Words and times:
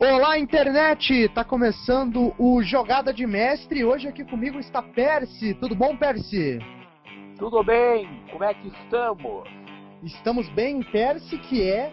Olá, 0.00 0.38
internet! 0.38 1.28
Tá 1.30 1.42
começando 1.42 2.32
o 2.38 2.62
Jogada 2.62 3.12
de 3.12 3.26
Mestre. 3.26 3.84
Hoje 3.84 4.06
aqui 4.06 4.24
comigo 4.24 4.60
está 4.60 4.80
Percy. 4.80 5.54
Tudo 5.54 5.74
bom, 5.74 5.96
Percy? 5.96 6.60
Tudo 7.36 7.64
bem? 7.64 8.08
Como 8.30 8.44
é 8.44 8.54
que 8.54 8.68
estamos? 8.68 9.48
Estamos 10.04 10.48
bem, 10.50 10.84
Percy, 10.84 11.36
que 11.38 11.68
é 11.68 11.92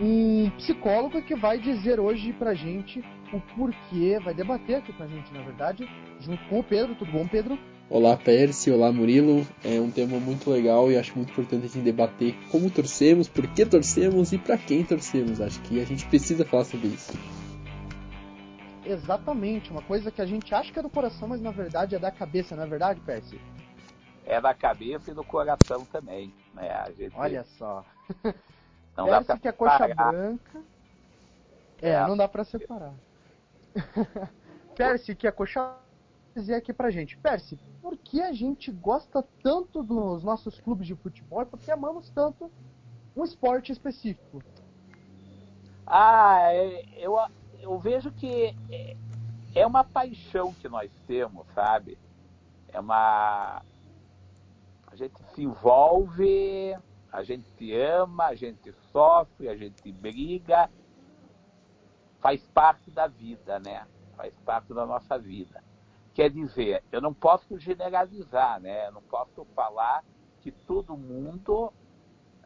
um 0.00 0.50
psicólogo 0.56 1.20
que 1.22 1.34
vai 1.34 1.58
dizer 1.58 1.98
hoje 1.98 2.32
pra 2.32 2.54
gente 2.54 3.02
o 3.32 3.40
porquê, 3.56 4.20
vai 4.22 4.34
debater 4.34 4.76
aqui 4.76 4.92
com 4.92 5.02
a 5.02 5.08
gente, 5.08 5.32
na 5.32 5.42
verdade, 5.42 5.88
junto 6.20 6.44
com 6.44 6.60
o 6.60 6.64
Pedro. 6.64 6.94
Tudo 6.94 7.10
bom, 7.10 7.26
Pedro? 7.26 7.58
Olá, 7.90 8.16
Percy. 8.16 8.70
Olá, 8.70 8.90
Murilo. 8.90 9.46
É 9.62 9.80
um 9.80 9.90
tema 9.90 10.18
muito 10.18 10.50
legal 10.50 10.90
e 10.90 10.96
acho 10.96 11.14
muito 11.14 11.30
importante 11.30 11.66
a 11.66 11.68
gente 11.68 11.84
debater 11.84 12.34
como 12.50 12.70
torcemos, 12.70 13.28
por 13.28 13.46
que 13.48 13.66
torcemos 13.66 14.32
e 14.32 14.38
para 14.38 14.56
quem 14.56 14.82
torcemos. 14.82 15.40
Acho 15.40 15.60
que 15.60 15.80
a 15.80 15.84
gente 15.84 16.06
precisa 16.06 16.44
falar 16.44 16.64
sobre 16.64 16.88
isso. 16.88 17.12
Exatamente, 18.84 19.70
uma 19.70 19.82
coisa 19.82 20.10
que 20.10 20.20
a 20.20 20.26
gente 20.26 20.54
acha 20.54 20.72
que 20.72 20.78
é 20.78 20.82
do 20.82 20.90
coração, 20.90 21.28
mas 21.28 21.40
na 21.40 21.50
verdade 21.50 21.94
é 21.94 21.98
da 21.98 22.10
cabeça, 22.10 22.56
não 22.56 22.64
é 22.64 22.66
verdade, 22.66 23.00
Percy? 23.00 23.40
É 24.24 24.40
da 24.40 24.54
cabeça 24.54 25.10
e 25.10 25.14
do 25.14 25.24
coração 25.24 25.84
também, 25.84 26.34
né? 26.54 26.70
A 26.70 26.90
gente... 26.90 27.14
Olha 27.16 27.44
só. 27.44 27.84
Não 28.96 29.08
dá 29.08 29.22
pra 29.22 29.38
que 29.38 29.48
é 29.48 29.52
coxa 29.52 29.88
branca. 29.88 30.62
É, 31.80 31.92
É. 31.92 32.06
não 32.06 32.14
dá 32.14 32.28
pra 32.28 32.44
separar. 32.44 32.94
Percy 34.76 35.16
que 35.16 35.26
é 35.26 35.32
coxa 35.32 35.78
dizer 36.36 36.54
aqui 36.54 36.74
pra 36.74 36.90
gente, 36.90 37.16
Percy, 37.18 37.58
por 37.80 37.96
que 37.96 38.20
a 38.20 38.32
gente 38.32 38.70
gosta 38.70 39.24
tanto 39.42 39.82
dos 39.82 40.22
nossos 40.22 40.60
clubes 40.60 40.86
de 40.86 40.94
futebol 40.94 41.40
e 41.42 41.46
por 41.46 41.58
que 41.58 41.70
amamos 41.70 42.10
tanto 42.10 42.52
um 43.16 43.24
esporte 43.24 43.72
específico? 43.72 44.42
Ah, 45.86 46.52
é- 46.52 46.84
eu, 46.98 47.18
eu 47.62 47.78
vejo 47.78 48.10
que 48.10 48.54
é- 48.70 48.96
é 49.54 49.66
uma 49.66 49.84
paixão 49.84 50.52
que 50.52 50.68
nós 50.68 50.90
temos, 51.06 51.46
sabe? 51.54 51.96
É 52.68 52.80
uma. 52.80 53.62
A 54.86 54.96
gente 54.96 55.22
se 55.32 55.42
envolve, 55.42 56.76
a 57.10 57.22
gente 57.22 57.72
ama, 57.74 58.26
a 58.26 58.34
gente 58.34 58.72
sofre, 58.92 59.48
a 59.48 59.56
gente 59.56 59.90
briga. 59.92 60.68
Faz 62.20 62.46
parte 62.48 62.90
da 62.90 63.06
vida, 63.06 63.58
né? 63.58 63.86
Faz 64.16 64.34
parte 64.40 64.74
da 64.74 64.84
nossa 64.84 65.18
vida. 65.18 65.62
Quer 66.14 66.30
dizer, 66.30 66.84
eu 66.92 67.00
não 67.00 67.14
posso 67.14 67.58
generalizar, 67.58 68.60
né? 68.60 68.88
Eu 68.88 68.92
não 68.92 69.02
posso 69.02 69.44
falar 69.54 70.04
que 70.40 70.52
todo 70.52 70.96
mundo 70.96 71.72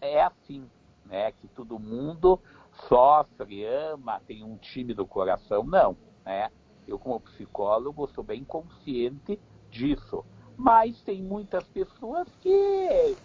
é 0.00 0.22
assim, 0.22 0.70
né? 1.04 1.32
Que 1.32 1.48
todo 1.48 1.78
mundo 1.78 2.40
sofre, 2.88 3.64
ama, 3.64 4.20
tem 4.26 4.42
um 4.42 4.56
time 4.56 4.94
do 4.94 5.06
coração. 5.06 5.64
Não, 5.64 5.96
né? 6.24 6.50
Eu, 6.86 6.98
como 6.98 7.20
psicólogo, 7.20 8.08
sou 8.14 8.22
bem 8.22 8.44
consciente 8.44 9.40
disso. 9.70 10.24
Mas 10.56 11.02
tem 11.02 11.22
muitas 11.22 11.64
pessoas 11.68 12.28
que 12.40 13.16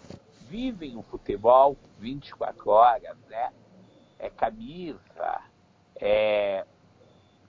vivem 0.48 0.96
o 0.96 1.02
futebol 1.02 1.76
24 1.98 2.70
horas, 2.70 3.16
né? 3.28 3.52
É 4.18 4.28
camisa, 4.28 5.40
é 5.96 6.66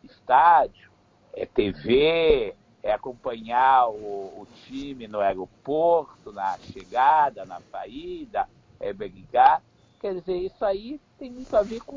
estádio, 0.03 0.91
é 1.33 1.45
TV, 1.45 2.55
é 2.81 2.91
acompanhar 2.91 3.87
o, 3.89 4.41
o 4.41 4.47
time 4.65 5.07
no 5.07 5.19
aeroporto, 5.19 6.31
na 6.31 6.57
chegada, 6.59 7.45
na 7.45 7.59
saída, 7.71 8.47
é 8.79 8.91
brigar. 8.93 9.61
Quer 10.03 10.15
dizer, 10.15 10.35
isso 10.35 10.65
aí 10.65 10.99
tem 11.17 11.31
muito 11.31 11.55
a 11.55 11.63
ver 11.63 11.79
com 11.79 11.95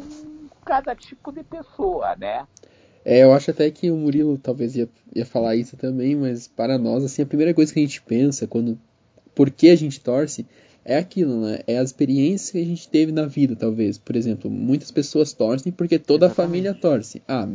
cada 0.65 0.95
tipo 0.95 1.33
de 1.33 1.43
pessoa, 1.43 2.15
né? 2.15 2.47
É, 3.05 3.25
eu 3.25 3.33
acho 3.33 3.51
até 3.51 3.69
que 3.69 3.91
o 3.91 3.97
Murilo 3.97 4.39
talvez 4.39 4.77
ia, 4.77 4.89
ia 5.13 5.27
falar 5.27 5.57
isso 5.57 5.77
também, 5.77 6.15
mas 6.15 6.47
para 6.47 6.79
nós, 6.79 7.03
assim, 7.03 7.23
a 7.23 7.27
primeira 7.27 7.53
coisa 7.53 7.75
que 7.75 7.81
a 7.81 7.83
gente 7.83 8.01
pensa 8.01 8.47
quando. 8.47 8.79
Por 9.35 9.51
que 9.51 9.71
a 9.71 9.75
gente 9.75 9.99
torce 10.01 10.47
é 10.85 10.97
aquilo, 10.97 11.41
né? 11.41 11.59
É 11.67 11.79
as 11.79 11.89
experiências 11.89 12.53
que 12.53 12.59
a 12.59 12.65
gente 12.65 12.89
teve 12.89 13.11
na 13.11 13.27
vida, 13.27 13.57
talvez. 13.57 13.99
Por 13.99 14.15
exemplo, 14.15 14.49
muitas 14.49 14.93
pessoas 14.93 15.33
torcem 15.33 15.73
porque 15.73 15.99
toda 15.99 16.27
a 16.27 16.29
Exatamente. 16.29 16.49
família 16.49 16.75
torce. 16.75 17.21
Ah, 17.27 17.49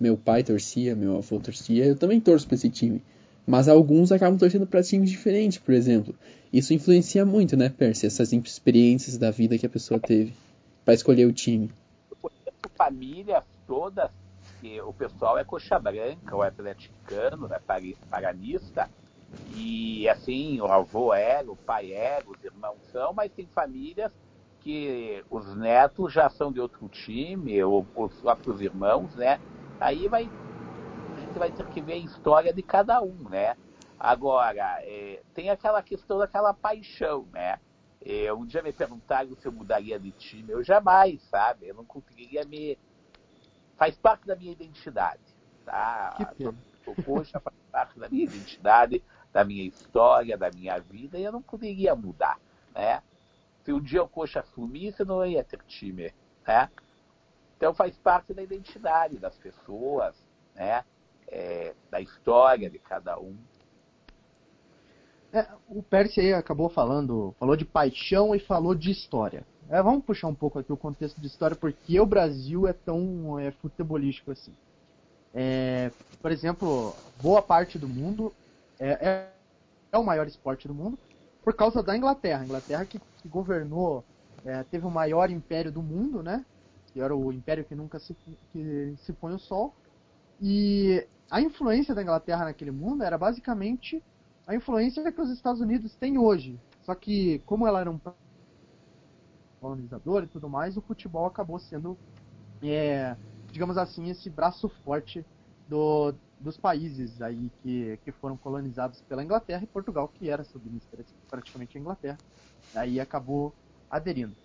meu 0.00 0.16
pai 0.16 0.42
torcia, 0.42 0.96
meu 0.96 1.16
avô 1.16 1.38
torcia, 1.38 1.86
eu 1.86 1.94
também 1.94 2.20
torço 2.20 2.48
para 2.48 2.56
esse 2.56 2.68
time. 2.68 3.00
Mas 3.46 3.68
alguns 3.68 4.12
acabam 4.12 4.38
torcendo 4.38 4.66
para 4.66 4.82
times 4.82 5.10
diferentes, 5.10 5.58
por 5.58 5.74
exemplo. 5.74 6.14
Isso 6.52 6.72
influencia 6.72 7.24
muito, 7.26 7.56
né, 7.56 7.68
Percy? 7.68 8.06
Essas 8.06 8.32
experiências 8.32 9.18
da 9.18 9.30
vida 9.30 9.58
que 9.58 9.66
a 9.66 9.70
pessoa 9.70 9.98
teve 9.98 10.32
para 10.84 10.94
escolher 10.94 11.26
o 11.26 11.32
time. 11.32 11.70
famílias 12.76 13.44
todas, 13.66 14.10
que 14.60 14.80
o 14.82 14.92
pessoal 14.92 15.38
é 15.38 15.44
coxa 15.44 15.78
branca, 15.78 16.36
o 16.36 16.42
atleticano, 16.42 17.48
né, 17.48 17.58
pari- 17.66 17.96
paranista, 18.10 18.88
e 19.46 20.08
assim, 20.08 20.60
o 20.60 20.66
avô 20.66 21.12
era, 21.12 21.50
o 21.50 21.56
pai 21.56 21.92
era, 21.92 22.28
os 22.28 22.42
irmãos 22.42 22.80
são, 22.90 23.12
mas 23.12 23.32
tem 23.32 23.46
famílias 23.48 24.12
que 24.60 25.24
os 25.28 25.56
netos 25.56 26.12
já 26.12 26.30
são 26.30 26.52
de 26.52 26.60
outro 26.60 26.88
time, 26.88 27.62
ou 27.62 27.88
os 27.94 28.20
próprios 28.20 28.60
irmãos, 28.60 29.14
né? 29.16 29.40
Aí 29.80 30.06
vai, 30.06 30.32
vai 31.38 31.50
ter 31.50 31.66
que 31.68 31.80
ver 31.80 31.94
a 31.94 31.96
história 31.96 32.52
de 32.52 32.62
cada 32.62 33.00
um, 33.02 33.28
né? 33.28 33.56
Agora, 33.98 34.78
é, 34.80 35.22
tem 35.34 35.50
aquela 35.50 35.82
questão 35.82 36.18
daquela 36.18 36.52
paixão, 36.52 37.26
né? 37.32 37.60
É, 38.04 38.32
um 38.32 38.44
dia 38.44 38.62
me 38.62 38.72
perguntaram 38.72 39.34
se 39.36 39.46
eu 39.46 39.52
mudaria 39.52 39.98
de 39.98 40.10
time. 40.12 40.50
Eu 40.50 40.64
jamais, 40.64 41.22
sabe? 41.28 41.68
Eu 41.68 41.74
não 41.74 41.84
conseguiria 41.84 42.44
me. 42.44 42.76
Faz 43.76 43.96
parte 43.96 44.26
da 44.26 44.34
minha 44.34 44.52
identidade. 44.52 45.22
Tá? 45.64 46.14
Que 46.16 46.26
pena. 46.34 46.58
O 46.84 47.00
Coxa 47.02 47.38
faz 47.38 47.56
parte 47.70 47.98
da 47.98 48.08
minha 48.08 48.24
identidade, 48.24 49.04
da 49.32 49.44
minha 49.44 49.64
história, 49.64 50.36
da 50.36 50.50
minha 50.50 50.78
vida, 50.80 51.16
e 51.16 51.22
eu 51.22 51.30
não 51.30 51.40
poderia 51.40 51.94
mudar, 51.94 52.40
né? 52.74 53.00
Se 53.64 53.72
um 53.72 53.80
dia 53.80 54.02
o 54.02 54.08
Coxa 54.08 54.42
sumisse, 54.54 55.00
eu 55.00 55.06
não 55.06 55.24
ia 55.24 55.44
ter 55.44 55.62
time, 55.62 56.12
né? 56.44 56.68
Então 57.56 57.72
faz 57.72 57.96
parte 57.98 58.34
da 58.34 58.42
identidade 58.42 59.20
das 59.20 59.38
pessoas, 59.38 60.16
né? 60.56 60.84
É, 61.34 61.74
da 61.90 61.98
história 61.98 62.68
de 62.68 62.78
cada 62.78 63.18
um. 63.18 63.34
É, 65.32 65.48
o 65.66 65.82
Percy 65.82 66.20
aí 66.20 66.34
acabou 66.34 66.68
falando, 66.68 67.34
falou 67.40 67.56
de 67.56 67.64
paixão 67.64 68.34
e 68.34 68.38
falou 68.38 68.74
de 68.74 68.90
história. 68.90 69.46
É, 69.70 69.82
vamos 69.82 70.04
puxar 70.04 70.28
um 70.28 70.34
pouco 70.34 70.58
aqui 70.58 70.70
o 70.70 70.76
contexto 70.76 71.18
de 71.18 71.26
história, 71.26 71.56
porque 71.56 71.98
o 71.98 72.04
Brasil 72.04 72.68
é 72.68 72.74
tão 72.74 73.38
é, 73.38 73.50
futebolístico 73.50 74.30
assim. 74.30 74.54
É, 75.32 75.90
por 76.20 76.30
exemplo, 76.30 76.94
boa 77.22 77.40
parte 77.40 77.78
do 77.78 77.88
mundo 77.88 78.30
é, 78.78 78.90
é, 78.90 79.32
é 79.90 79.98
o 79.98 80.04
maior 80.04 80.26
esporte 80.26 80.68
do 80.68 80.74
mundo 80.74 80.98
por 81.42 81.54
causa 81.54 81.82
da 81.82 81.96
Inglaterra. 81.96 82.42
A 82.42 82.44
Inglaterra 82.44 82.84
que, 82.84 82.98
que 82.98 83.28
governou, 83.28 84.04
teve 84.70 84.84
o 84.84 84.90
maior 84.90 85.30
império 85.30 85.72
do 85.72 85.80
mundo, 85.80 86.22
né? 86.22 86.44
Que 86.92 87.00
era 87.00 87.16
o 87.16 87.32
império 87.32 87.64
que 87.64 87.74
nunca 87.74 87.98
se, 87.98 88.14
que 88.52 88.94
se 88.98 89.14
põe 89.14 89.32
o 89.32 89.38
sol. 89.38 89.74
E 90.38 91.06
a 91.32 91.40
influência 91.40 91.94
da 91.94 92.02
Inglaterra 92.02 92.44
naquele 92.44 92.70
mundo 92.70 93.02
era 93.02 93.16
basicamente 93.16 94.04
a 94.46 94.54
influência 94.54 95.10
que 95.10 95.20
os 95.20 95.30
Estados 95.30 95.62
Unidos 95.62 95.94
têm 95.94 96.18
hoje. 96.18 96.60
Só 96.82 96.94
que, 96.94 97.38
como 97.46 97.66
ela 97.66 97.80
era 97.80 97.90
um 97.90 97.98
colonizador 99.58 100.24
e 100.24 100.26
tudo 100.26 100.46
mais, 100.46 100.76
o 100.76 100.82
futebol 100.82 101.24
acabou 101.24 101.58
sendo, 101.58 101.96
é, 102.62 103.16
digamos 103.50 103.78
assim, 103.78 104.10
esse 104.10 104.28
braço 104.28 104.68
forte 104.84 105.24
do, 105.66 106.12
dos 106.38 106.58
países 106.58 107.22
aí 107.22 107.50
que, 107.62 107.98
que 108.04 108.12
foram 108.12 108.36
colonizados 108.36 109.00
pela 109.00 109.24
Inglaterra 109.24 109.64
e 109.64 109.66
Portugal, 109.66 110.08
que 110.08 110.28
era 110.28 110.44
submissa 110.44 110.86
praticamente 111.30 111.78
à 111.78 111.80
Inglaterra. 111.80 112.18
Aí 112.74 113.00
acabou 113.00 113.54
aderindo. 113.90 114.36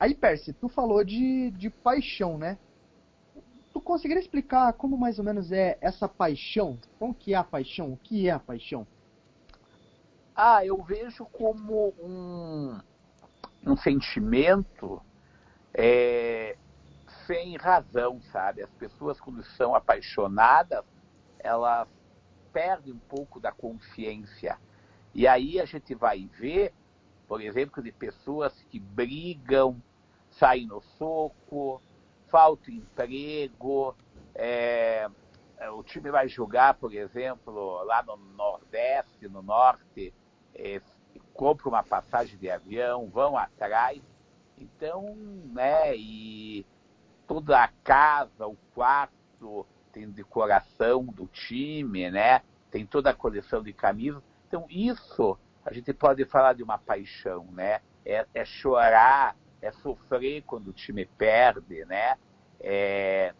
Aí, 0.00 0.16
Percy, 0.16 0.52
tu 0.52 0.68
falou 0.68 1.04
de, 1.04 1.52
de 1.52 1.70
paixão, 1.70 2.36
né? 2.36 2.58
Conseguiria 3.84 4.22
explicar 4.22 4.72
como 4.72 4.96
mais 4.96 5.18
ou 5.18 5.24
menos 5.24 5.52
é 5.52 5.76
essa 5.80 6.08
paixão? 6.08 6.78
Como 6.98 7.14
que 7.14 7.34
é 7.34 7.36
a 7.36 7.44
paixão? 7.44 7.92
O 7.92 7.96
que 7.98 8.28
é 8.28 8.32
a 8.32 8.38
paixão? 8.38 8.86
Ah, 10.34 10.64
eu 10.64 10.82
vejo 10.82 11.26
como 11.26 11.94
um, 12.00 12.80
um 13.64 13.76
sentimento 13.76 15.02
é, 15.72 16.56
sem 17.26 17.56
razão, 17.56 18.20
sabe? 18.32 18.62
As 18.62 18.70
pessoas, 18.70 19.20
quando 19.20 19.44
são 19.44 19.74
apaixonadas, 19.74 20.84
elas 21.38 21.86
perdem 22.52 22.94
um 22.94 22.98
pouco 22.98 23.38
da 23.38 23.52
consciência. 23.52 24.58
E 25.14 25.26
aí 25.28 25.60
a 25.60 25.66
gente 25.66 25.94
vai 25.94 26.26
ver, 26.38 26.72
por 27.28 27.40
exemplo, 27.40 27.82
de 27.82 27.92
pessoas 27.92 28.52
que 28.70 28.80
brigam, 28.80 29.80
saem 30.30 30.66
no 30.66 30.80
soco, 30.98 31.82
falta 32.34 32.68
emprego, 32.68 33.94
é, 34.34 35.08
o 35.72 35.84
time 35.84 36.10
vai 36.10 36.26
jogar, 36.26 36.74
por 36.74 36.92
exemplo, 36.92 37.84
lá 37.84 38.02
no 38.02 38.16
Nordeste, 38.16 39.28
no 39.28 39.40
Norte, 39.40 40.12
é, 40.52 40.80
compra 41.32 41.68
uma 41.68 41.84
passagem 41.84 42.36
de 42.36 42.50
avião, 42.50 43.08
vão 43.08 43.38
atrás. 43.38 44.02
Então, 44.58 45.14
né, 45.52 45.96
e 45.96 46.66
toda 47.24 47.62
a 47.62 47.68
casa, 47.84 48.48
o 48.48 48.56
quarto 48.74 49.64
tem 49.92 50.10
decoração 50.10 51.04
do 51.04 51.28
time, 51.28 52.10
né? 52.10 52.42
Tem 52.68 52.84
toda 52.84 53.10
a 53.10 53.14
coleção 53.14 53.62
de 53.62 53.72
camisas. 53.72 54.20
Então 54.48 54.66
isso 54.68 55.38
a 55.64 55.72
gente 55.72 55.92
pode 55.92 56.24
falar 56.24 56.54
de 56.54 56.64
uma 56.64 56.78
paixão, 56.78 57.46
né? 57.52 57.80
É, 58.04 58.26
é 58.34 58.44
chorar, 58.44 59.36
é 59.64 59.72
sofrer 59.72 60.42
quando 60.46 60.68
o 60.68 60.72
time 60.72 61.06
perde, 61.18 61.84
né? 61.86 62.16
É, 62.60 63.32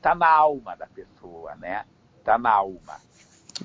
tá 0.00 0.14
na 0.14 0.28
alma 0.28 0.76
da 0.76 0.86
pessoa, 0.86 1.54
né? 1.56 1.84
Tá 2.24 2.38
na 2.38 2.50
alma. 2.50 3.00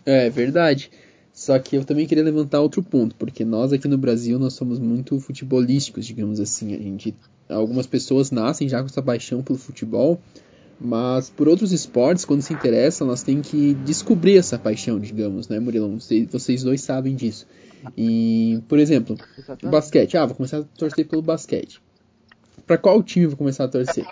É 0.06 0.30
verdade. 0.30 0.92
Só 1.34 1.58
que 1.60 1.76
eu 1.76 1.86
também 1.86 2.06
queria 2.06 2.24
levantar 2.24 2.60
outro 2.60 2.84
ponto, 2.84 3.16
porque 3.16 3.46
nós 3.46 3.72
aqui 3.72 3.88
no 3.88 3.98
Brasil 3.98 4.38
nós 4.38 4.54
somos 4.54 4.80
muito 4.80 5.20
futebolísticos, 5.20 6.06
digamos 6.06 6.40
assim. 6.40 6.74
A 6.74 6.78
gente, 6.78 7.16
algumas 7.48 7.88
pessoas 7.88 8.32
nascem 8.32 8.68
já 8.68 8.80
com 8.80 8.88
essa 8.88 9.02
paixão 9.02 9.42
pelo 9.42 9.58
futebol, 9.58 10.20
mas 10.84 11.30
por 11.30 11.48
outros 11.48 11.72
esportes, 11.72 12.26
quando 12.26 12.42
se 12.42 12.54
interessam, 12.54 13.08
elas 13.08 13.22
têm 13.22 13.42
que 13.42 13.76
descobrir 13.86 14.38
essa 14.38 14.58
paixão, 14.58 15.00
digamos, 15.00 15.48
né, 15.48 15.60
Murilão? 15.60 16.00
Vocês, 16.00 16.64
dois 16.64 16.82
sabem 16.82 17.16
disso. 17.16 17.46
E, 17.96 18.60
por 18.68 18.80
exemplo, 18.80 19.16
basquete. 19.64 20.18
Ah, 20.18 20.26
vou 20.26 20.36
começar 20.36 20.60
a 20.60 20.64
torcer 20.64 21.08
pelo 21.08 21.22
basquete. 21.22 21.80
Para 22.66 22.78
qual 22.78 23.02
time 23.04 23.28
vou 23.28 23.38
começar 23.38 23.66
a 23.66 23.68
torcer? 23.68 24.06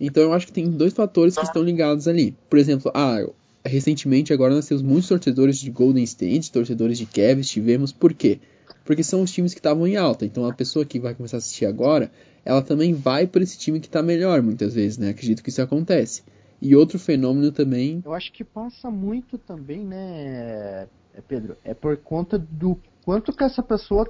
Então 0.00 0.24
eu 0.24 0.32
acho 0.32 0.46
que 0.46 0.52
tem 0.52 0.68
dois 0.68 0.92
fatores 0.92 1.36
que 1.36 1.44
estão 1.44 1.62
ligados 1.62 2.08
ali. 2.08 2.36
Por 2.50 2.58
exemplo, 2.58 2.90
ah, 2.94 3.24
recentemente 3.64 4.32
agora 4.32 4.54
nós 4.54 4.66
temos 4.66 4.82
muitos 4.82 5.08
torcedores 5.08 5.58
de 5.58 5.70
Golden 5.70 6.02
State, 6.02 6.50
torcedores 6.50 6.98
de 6.98 7.06
Cavs, 7.06 7.48
tivemos 7.48 7.92
por 7.92 8.12
quê? 8.12 8.40
Porque 8.84 9.02
são 9.02 9.22
os 9.22 9.32
times 9.32 9.54
que 9.54 9.60
estavam 9.60 9.86
em 9.86 9.96
alta. 9.96 10.26
Então 10.26 10.46
a 10.46 10.52
pessoa 10.52 10.84
que 10.84 11.00
vai 11.00 11.14
começar 11.14 11.36
a 11.36 11.38
assistir 11.38 11.66
agora, 11.66 12.10
ela 12.44 12.62
também 12.62 12.92
vai 12.92 13.26
por 13.26 13.40
esse 13.40 13.58
time 13.58 13.80
que 13.80 13.86
está 13.86 14.02
melhor, 14.02 14.42
muitas 14.42 14.74
vezes, 14.74 14.98
né? 14.98 15.10
Acredito 15.10 15.42
que 15.42 15.48
isso 15.48 15.62
acontece. 15.62 16.22
E 16.60 16.76
outro 16.76 16.98
fenômeno 16.98 17.50
também. 17.50 18.02
Eu 18.04 18.12
acho 18.12 18.32
que 18.32 18.44
passa 18.44 18.90
muito 18.90 19.38
também, 19.38 19.80
né, 19.80 20.86
Pedro? 21.26 21.56
É 21.64 21.74
por 21.74 21.96
conta 21.96 22.38
do 22.38 22.78
quanto 23.04 23.32
que 23.32 23.44
essa 23.44 23.62
pessoa 23.62 24.08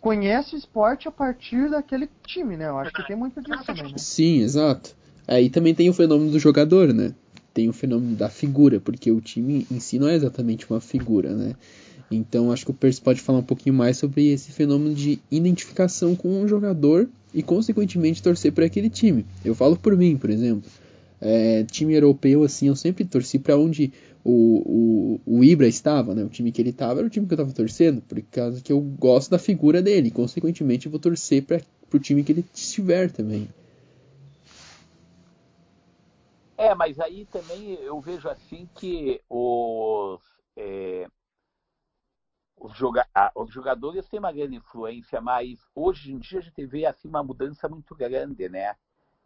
conhece 0.00 0.54
o 0.54 0.58
esporte 0.58 1.06
a 1.06 1.10
partir 1.10 1.70
daquele 1.70 2.08
time, 2.26 2.56
né? 2.56 2.68
Eu 2.68 2.78
acho 2.78 2.92
que 2.92 3.06
tem 3.06 3.16
muito 3.16 3.40
disso 3.40 3.64
também, 3.64 3.84
né? 3.84 3.98
Sim, 3.98 4.40
exato. 4.40 4.94
Aí 5.26 5.48
também 5.48 5.74
tem 5.74 5.88
o 5.88 5.94
fenômeno 5.94 6.30
do 6.30 6.38
jogador, 6.38 6.92
né? 6.92 7.14
Tem 7.54 7.68
o 7.68 7.72
fenômeno 7.72 8.16
da 8.16 8.28
figura, 8.28 8.80
porque 8.80 9.10
o 9.10 9.20
time 9.20 9.66
em 9.70 9.78
si 9.78 9.98
não 9.98 10.08
é 10.08 10.14
exatamente 10.14 10.68
uma 10.68 10.80
figura, 10.80 11.34
né? 11.34 11.54
Então 12.14 12.52
acho 12.52 12.64
que 12.64 12.70
o 12.70 12.74
Percy 12.74 13.00
pode 13.00 13.20
falar 13.20 13.38
um 13.38 13.44
pouquinho 13.44 13.74
mais 13.74 13.96
sobre 13.96 14.28
esse 14.28 14.52
fenômeno 14.52 14.94
de 14.94 15.18
identificação 15.30 16.14
com 16.14 16.42
um 16.42 16.48
jogador 16.48 17.08
e, 17.32 17.42
consequentemente, 17.42 18.22
torcer 18.22 18.52
para 18.52 18.66
aquele 18.66 18.90
time. 18.90 19.24
Eu 19.44 19.54
falo 19.54 19.76
por 19.76 19.96
mim, 19.96 20.16
por 20.16 20.30
exemplo. 20.30 20.70
É, 21.20 21.64
time 21.64 21.94
europeu, 21.94 22.42
assim, 22.42 22.66
eu 22.66 22.76
sempre 22.76 23.04
torci 23.04 23.38
para 23.38 23.56
onde 23.56 23.92
o, 24.24 25.20
o, 25.26 25.38
o 25.38 25.44
Ibra 25.44 25.68
estava, 25.68 26.14
né? 26.14 26.24
O 26.24 26.28
time 26.28 26.50
que 26.52 26.60
ele 26.60 26.70
estava 26.70 27.00
era 27.00 27.06
o 27.06 27.10
time 27.10 27.26
que 27.26 27.32
eu 27.32 27.36
estava 27.36 27.52
torcendo, 27.52 28.00
por 28.02 28.20
causa 28.22 28.60
que 28.60 28.72
eu 28.72 28.80
gosto 28.80 29.30
da 29.30 29.38
figura 29.38 29.80
dele. 29.80 30.10
Consequentemente, 30.10 30.86
eu 30.86 30.90
vou 30.90 31.00
torcer 31.00 31.44
para 31.44 31.60
o 31.92 31.98
time 31.98 32.22
que 32.24 32.32
ele 32.32 32.44
estiver 32.52 33.10
também. 33.10 33.48
É, 36.56 36.74
mas 36.74 37.00
aí 37.00 37.26
também 37.32 37.74
eu 37.82 38.00
vejo 38.00 38.28
assim 38.28 38.68
que 38.74 39.20
os, 39.28 40.20
é, 40.56 41.08
os, 42.62 42.76
joga 42.76 43.04
os 43.34 43.52
jogadores 43.52 44.08
têm 44.08 44.20
uma 44.20 44.32
grande 44.32 44.56
influência, 44.56 45.20
mas 45.20 45.58
hoje 45.74 46.12
em 46.12 46.18
dia 46.18 46.38
a 46.38 46.42
gente 46.42 46.64
vê 46.64 46.86
assim 46.86 47.08
uma 47.08 47.22
mudança 47.22 47.68
muito 47.68 47.94
grande, 47.94 48.48
né? 48.48 48.76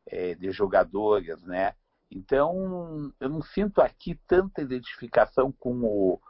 É, 0.07 0.35
de 0.35 0.51
jogadores, 0.51 1.43
né? 1.43 1.75
Então, 2.11 3.13
eu 3.21 3.29
não 3.29 3.43
sinto 3.43 3.81
aqui 3.81 4.15
tanta 4.27 4.63
identificação 4.63 5.51
com 5.51 5.83
o, 5.83 6.21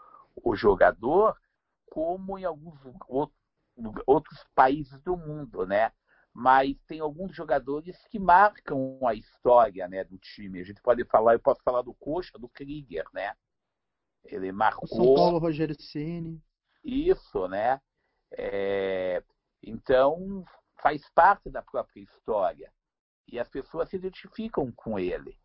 o 0.42 0.56
jogador 0.56 1.36
como 1.84 2.38
em 2.38 2.44
alguns 2.44 2.80
outros 4.06 4.44
países 4.54 4.98
do 5.02 5.16
mundo, 5.16 5.66
né? 5.66 5.92
Mas 6.32 6.76
tem 6.86 7.00
alguns 7.00 7.34
jogadores 7.34 7.96
que 8.08 8.18
marcam 8.18 8.98
a 9.06 9.14
história, 9.14 9.86
né, 9.88 10.04
do 10.04 10.18
time. 10.18 10.60
A 10.60 10.64
gente 10.64 10.82
pode 10.82 11.04
falar, 11.04 11.34
eu 11.34 11.40
posso 11.40 11.62
falar 11.62 11.82
do 11.82 11.94
Coxa, 11.94 12.38
do 12.38 12.48
Krieger, 12.48 13.06
né? 13.12 13.34
Ele 14.24 14.50
marcou. 14.52 14.88
São 14.88 15.14
Paulo, 15.14 15.38
Rogério 15.38 15.76
Ceni. 15.80 16.42
Isso, 16.86 17.48
né? 17.48 17.80
É... 18.30 19.20
Então 19.60 20.44
faz 20.80 21.08
parte 21.10 21.50
da 21.50 21.60
própria 21.60 22.00
história 22.00 22.72
e 23.26 23.40
as 23.40 23.48
pessoas 23.48 23.88
se 23.88 23.96
identificam 23.96 24.70
com 24.70 24.96
ele. 24.96 25.36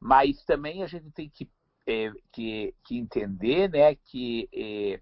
Mas 0.00 0.44
também 0.44 0.82
a 0.82 0.86
gente 0.88 1.10
tem 1.12 1.30
que, 1.30 1.48
é, 1.86 2.10
que, 2.32 2.74
que, 2.84 2.98
entender 2.98 3.70
né, 3.70 3.94
que 3.94 4.48
é, 4.52 5.00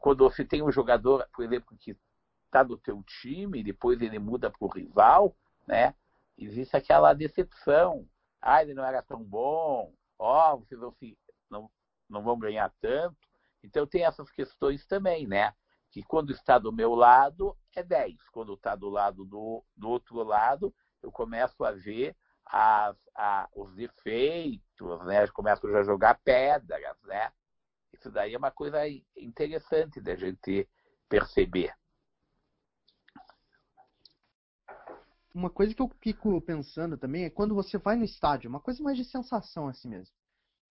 quando 0.00 0.28
você 0.28 0.44
tem 0.44 0.62
um 0.62 0.70
jogador, 0.70 1.26
por 1.32 1.44
exemplo, 1.44 1.74
que 1.78 1.96
está 2.44 2.62
no 2.62 2.76
teu 2.76 3.02
time, 3.04 3.62
depois 3.62 4.02
ele 4.02 4.18
muda 4.18 4.50
para 4.50 4.66
o 4.66 4.68
rival, 4.68 5.34
né, 5.66 5.94
existe 6.36 6.76
aquela 6.76 7.14
decepção. 7.14 8.06
Ah, 8.40 8.62
ele 8.62 8.74
não 8.74 8.84
era 8.84 9.02
tão 9.02 9.22
bom, 9.22 9.94
ó, 10.18 10.54
oh, 10.54 10.58
vocês 10.58 10.78
não, 10.78 10.92
se, 10.92 11.16
não, 11.48 11.70
não 12.08 12.22
vão 12.22 12.38
ganhar 12.38 12.70
tanto. 12.80 13.29
Então 13.62 13.86
tem 13.86 14.04
essas 14.04 14.30
questões 14.30 14.86
também, 14.86 15.26
né? 15.26 15.54
Que 15.90 16.02
quando 16.02 16.32
está 16.32 16.58
do 16.58 16.72
meu 16.72 16.94
lado 16.94 17.56
é 17.74 17.82
10, 17.82 18.16
quando 18.30 18.54
está 18.54 18.74
do 18.74 18.88
lado 18.88 19.24
do, 19.24 19.64
do 19.76 19.88
outro 19.88 20.22
lado, 20.22 20.74
eu 21.02 21.10
começo 21.10 21.64
a 21.64 21.72
ver 21.72 22.16
as, 22.46 22.96
a, 23.14 23.48
os 23.54 23.74
defeitos, 23.74 25.04
né? 25.04 25.26
Começam 25.28 25.70
já 25.70 25.80
a 25.80 25.84
jogar 25.84 26.20
pedras, 26.22 26.96
né? 27.04 27.32
Isso 27.92 28.10
daí 28.10 28.34
é 28.34 28.38
uma 28.38 28.50
coisa 28.50 28.78
interessante 29.16 30.00
da 30.00 30.14
gente 30.14 30.68
perceber. 31.08 31.74
Uma 35.32 35.50
coisa 35.50 35.74
que 35.74 35.82
eu 35.82 35.88
fico 36.00 36.40
pensando 36.40 36.96
também 36.98 37.24
é 37.24 37.30
quando 37.30 37.54
você 37.54 37.78
vai 37.78 37.94
no 37.94 38.04
estádio, 38.04 38.48
uma 38.50 38.60
coisa 38.60 38.82
mais 38.82 38.96
de 38.96 39.04
sensação 39.04 39.68
assim 39.68 39.88
mesmo. 39.88 40.14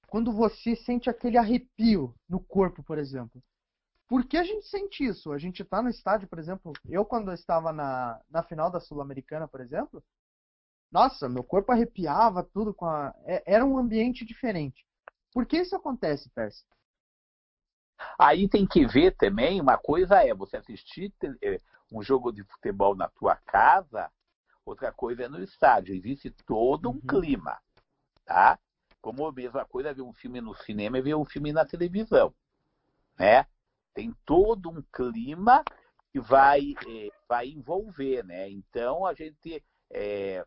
Quando 0.09 0.31
você 0.31 0.75
sente 0.75 1.09
aquele 1.09 1.37
arrepio 1.37 2.13
no 2.27 2.39
corpo, 2.39 2.83
por 2.83 2.97
exemplo. 2.97 3.41
Por 4.07 4.25
que 4.25 4.37
a 4.37 4.43
gente 4.43 4.65
sente 4.65 5.05
isso? 5.05 5.31
A 5.31 5.37
gente 5.37 5.63
tá 5.63 5.83
no 5.83 5.89
estádio, 5.89 6.27
por 6.27 6.39
exemplo, 6.39 6.73
eu 6.87 7.05
quando 7.05 7.31
estava 7.31 7.71
na, 7.71 8.19
na 8.27 8.41
final 8.41 8.71
da 8.71 8.79
Sul-Americana, 8.79 9.47
por 9.47 9.61
exemplo, 9.61 10.03
nossa, 10.91 11.29
meu 11.29 11.43
corpo 11.43 11.71
arrepiava 11.71 12.43
tudo 12.43 12.73
com 12.73 12.85
a. 12.85 13.13
É, 13.25 13.43
era 13.45 13.63
um 13.63 13.77
ambiente 13.77 14.25
diferente. 14.25 14.83
Por 15.31 15.45
que 15.45 15.57
isso 15.57 15.75
acontece, 15.75 16.29
Percy? 16.31 16.65
Aí 18.17 18.47
tem 18.47 18.65
que 18.65 18.87
ver 18.87 19.15
também, 19.15 19.61
uma 19.61 19.77
coisa 19.77 20.23
é 20.25 20.33
você 20.33 20.57
assistir 20.57 21.13
é, 21.43 21.61
um 21.91 22.01
jogo 22.01 22.31
de 22.31 22.43
futebol 22.43 22.95
na 22.95 23.09
tua 23.09 23.35
casa, 23.35 24.11
outra 24.65 24.91
coisa 24.91 25.23
é 25.23 25.29
no 25.29 25.43
estádio. 25.43 25.93
Existe 25.93 26.31
todo 26.45 26.89
um 26.89 26.93
uhum. 26.93 27.01
clima, 27.01 27.59
tá? 28.25 28.57
Como 29.01 29.25
a 29.27 29.31
mesma 29.31 29.65
coisa 29.65 29.93
ver 29.93 30.01
um 30.01 30.13
filme 30.13 30.41
no 30.41 30.53
cinema 30.55 30.97
e 30.97 31.01
ver 31.01 31.15
um 31.15 31.25
filme 31.25 31.53
na 31.53 31.65
televisão, 31.65 32.33
né? 33.17 33.45
Tem 33.93 34.13
todo 34.25 34.69
um 34.69 34.81
clima 34.93 35.63
que 36.11 36.19
vai, 36.19 36.73
é, 36.87 37.09
vai 37.27 37.47
envolver, 37.49 38.23
né? 38.23 38.49
Então 38.49 39.05
a 39.05 39.13
gente 39.13 39.63
é, 39.91 40.45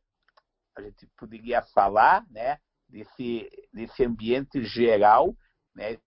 a 0.75 0.83
gente 0.83 1.07
poderia 1.17 1.63
falar, 1.63 2.27
né, 2.31 2.59
desse, 2.89 3.51
desse 3.73 4.05
ambiente 4.05 4.63
geral, 4.65 5.37
né, 5.75 5.99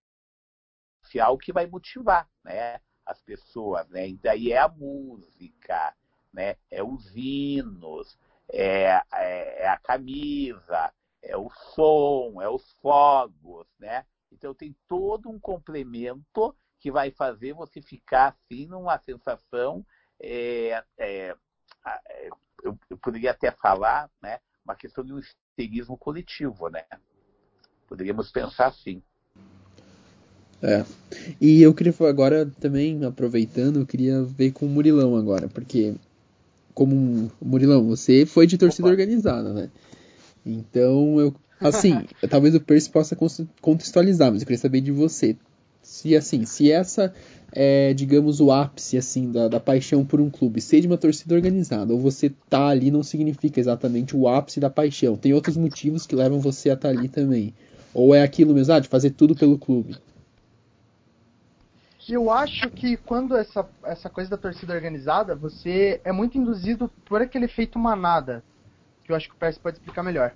social 1.02 1.38
que 1.38 1.52
vai 1.52 1.66
motivar, 1.66 2.28
né, 2.44 2.80
as 3.04 3.20
pessoas, 3.22 3.88
né, 3.88 4.08
e 4.08 4.16
daí 4.16 4.52
é 4.52 4.58
a 4.58 4.68
música, 4.68 5.94
né, 6.32 6.56
é 6.70 6.82
os 6.82 7.14
hinos, 7.14 8.18
é, 8.50 9.00
é, 9.12 9.62
é 9.62 9.68
a 9.68 9.78
camisa, 9.78 10.92
é 11.26 11.36
o 11.36 11.50
som, 11.74 12.40
é 12.40 12.48
os 12.48 12.72
fogos, 12.80 13.66
né, 13.78 14.04
então 14.32 14.54
tem 14.54 14.74
todo 14.88 15.28
um 15.28 15.38
complemento 15.38 16.54
que 16.78 16.90
vai 16.90 17.10
fazer 17.10 17.52
você 17.52 17.80
ficar 17.80 18.36
assim 18.50 18.66
numa 18.66 18.98
sensação 18.98 19.84
é, 20.20 20.82
é, 20.98 21.36
é 21.86 22.28
eu, 22.62 22.78
eu, 22.90 22.96
poderia 22.98 23.30
até 23.30 23.50
falar, 23.50 24.10
né, 24.22 24.38
uma 24.64 24.74
questão 24.74 25.04
de 25.04 25.12
um 25.12 25.18
histerismo 25.18 25.96
coletivo, 25.96 26.68
né? 26.68 26.84
Poderíamos 27.86 28.30
pensar 28.32 28.66
assim. 28.66 29.00
É. 30.62 30.84
E 31.40 31.62
eu 31.62 31.72
queria 31.72 31.94
agora 32.08 32.50
também, 32.60 33.04
aproveitando, 33.04 33.80
eu 33.80 33.86
queria 33.86 34.22
ver 34.22 34.52
com 34.52 34.66
o 34.66 34.68
Murilão 34.68 35.14
agora, 35.14 35.48
porque 35.48 35.94
como 36.74 37.30
Murilão, 37.40 37.86
você 37.86 38.26
foi 38.26 38.46
de 38.46 38.58
torcida 38.58 38.88
Opa. 38.88 38.92
organizada, 38.92 39.52
né? 39.52 39.70
Então 40.50 41.20
eu 41.20 41.34
assim, 41.60 42.04
talvez 42.30 42.54
o 42.54 42.60
Percy 42.60 42.90
possa 42.90 43.16
contextualizar, 43.60 44.30
mas 44.30 44.42
eu 44.42 44.46
queria 44.46 44.60
saber 44.60 44.80
de 44.80 44.92
você. 44.92 45.36
Se 45.82 46.16
assim, 46.16 46.44
se 46.44 46.70
essa 46.70 47.12
é, 47.52 47.94
digamos, 47.94 48.40
o 48.40 48.50
ápice 48.50 48.98
assim 48.98 49.30
da, 49.30 49.48
da 49.48 49.60
paixão 49.60 50.04
por 50.04 50.20
um 50.20 50.28
clube? 50.28 50.60
Ser 50.60 50.80
de 50.80 50.86
uma 50.86 50.98
torcida 50.98 51.34
organizada, 51.34 51.92
ou 51.92 52.00
você 52.00 52.32
tá 52.50 52.66
ali 52.66 52.90
não 52.90 53.02
significa 53.02 53.60
exatamente 53.60 54.16
o 54.16 54.28
ápice 54.28 54.60
da 54.60 54.70
paixão. 54.70 55.16
Tem 55.16 55.32
outros 55.32 55.56
motivos 55.56 56.06
que 56.06 56.14
levam 56.14 56.40
você 56.40 56.70
a 56.70 56.74
estar 56.74 56.92
tá 56.92 56.94
ali 56.94 57.08
também. 57.08 57.54
Ou 57.94 58.14
é 58.14 58.22
aquilo 58.22 58.52
mesmo, 58.52 58.74
ah, 58.74 58.80
de 58.80 58.88
fazer 58.88 59.10
tudo 59.10 59.34
pelo 59.34 59.58
clube? 59.58 59.96
Eu 62.08 62.30
acho 62.30 62.70
que 62.70 62.96
quando 62.98 63.36
essa, 63.36 63.66
essa 63.84 64.08
coisa 64.08 64.30
da 64.30 64.36
torcida 64.36 64.74
organizada, 64.74 65.34
você 65.34 66.00
é 66.04 66.12
muito 66.12 66.38
induzido 66.38 66.90
por 67.04 67.20
aquele 67.20 67.46
efeito 67.46 67.78
manada, 67.78 68.44
que 69.06 69.12
eu 69.12 69.16
acho 69.16 69.28
que 69.28 69.34
o 69.34 69.38
Percy 69.38 69.60
pode 69.60 69.78
explicar 69.78 70.02
melhor. 70.02 70.34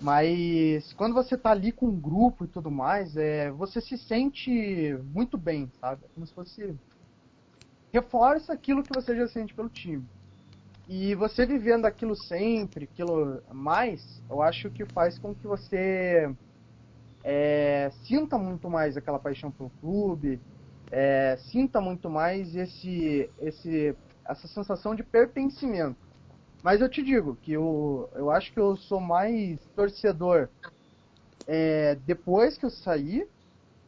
Mas 0.00 0.92
quando 0.92 1.14
você 1.14 1.36
tá 1.36 1.50
ali 1.50 1.72
com 1.72 1.86
um 1.86 1.98
grupo 1.98 2.44
e 2.44 2.48
tudo 2.48 2.70
mais, 2.70 3.16
é, 3.16 3.50
você 3.50 3.80
se 3.80 3.96
sente 3.96 4.96
muito 5.12 5.38
bem, 5.38 5.70
sabe? 5.80 6.02
É 6.04 6.08
como 6.14 6.26
se 6.26 6.34
fosse. 6.34 6.74
Reforça 7.92 8.52
aquilo 8.52 8.82
que 8.82 8.92
você 8.92 9.16
já 9.16 9.26
sente 9.28 9.54
pelo 9.54 9.68
time. 9.68 10.04
E 10.86 11.14
você 11.14 11.46
vivendo 11.46 11.86
aquilo 11.86 12.14
sempre, 12.14 12.84
aquilo 12.84 13.42
mais, 13.50 14.22
eu 14.28 14.42
acho 14.42 14.68
que 14.70 14.84
faz 14.84 15.18
com 15.18 15.34
que 15.34 15.46
você 15.46 16.30
é, 17.22 17.90
sinta 18.06 18.36
muito 18.36 18.68
mais 18.68 18.96
aquela 18.96 19.18
paixão 19.18 19.50
pelo 19.50 19.70
clube, 19.80 20.38
é, 20.90 21.38
sinta 21.50 21.80
muito 21.80 22.10
mais 22.10 22.54
esse, 22.54 23.30
esse, 23.40 23.96
essa 24.26 24.46
sensação 24.46 24.94
de 24.94 25.02
pertencimento. 25.02 26.03
Mas 26.64 26.80
eu 26.80 26.88
te 26.88 27.02
digo 27.02 27.36
que 27.36 27.52
eu, 27.52 28.10
eu 28.14 28.30
acho 28.30 28.50
que 28.50 28.58
eu 28.58 28.74
sou 28.74 28.98
mais 28.98 29.60
torcedor 29.76 30.48
é, 31.46 31.94
depois 31.96 32.56
que 32.56 32.64
eu 32.64 32.70
saí 32.70 33.28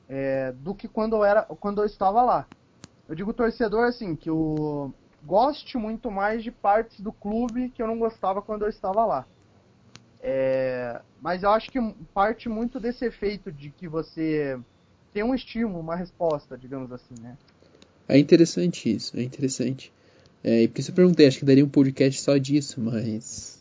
é, 0.06 0.52
do 0.52 0.75
que 0.75 0.87
quando 0.87 1.16
eu, 1.16 1.25
era, 1.25 1.42
quando 1.42 1.80
eu 1.80 1.87
estava 1.87 2.23
lá. 2.23 2.47
Eu 3.09 3.14
digo 3.14 3.33
torcedor 3.33 3.85
assim, 3.85 4.14
que 4.14 4.28
eu 4.28 4.95
goste 5.23 5.78
muito 5.78 6.11
mais 6.11 6.45
de 6.45 6.50
partes 6.50 7.00
do 7.00 7.11
clube 7.11 7.71
que 7.71 7.80
eu 7.80 7.87
não 7.87 7.99
gostava 7.99 8.42
quando 8.42 8.66
eu 8.66 8.68
estava 8.68 9.06
lá. 9.06 9.26
É, 10.21 11.00
mas 11.18 11.45
eu 11.45 11.50
acho 11.52 11.71
que 11.71 11.78
parte 12.12 12.47
muito 12.47 12.78
desse 12.78 13.06
efeito 13.06 13.50
de 13.50 13.71
que 13.71 13.88
você 13.88 14.61
tem 15.14 15.23
um 15.23 15.35
estímulo, 15.35 15.80
uma 15.80 15.97
resposta, 15.97 16.59
digamos 16.59 16.92
assim, 16.92 17.14
né? 17.23 17.38
É 18.06 18.18
interessante 18.18 18.95
isso, 18.95 19.16
é 19.16 19.23
interessante. 19.23 19.95
É, 20.46 20.62
e 20.62 20.68
por 20.68 20.78
isso 20.78 20.92
eu 20.92 20.94
perguntei, 20.94 21.26
acho 21.26 21.40
que 21.40 21.44
daria 21.44 21.64
um 21.64 21.68
podcast 21.68 22.20
só 22.20 22.36
disso, 22.38 22.80
mas. 22.80 23.60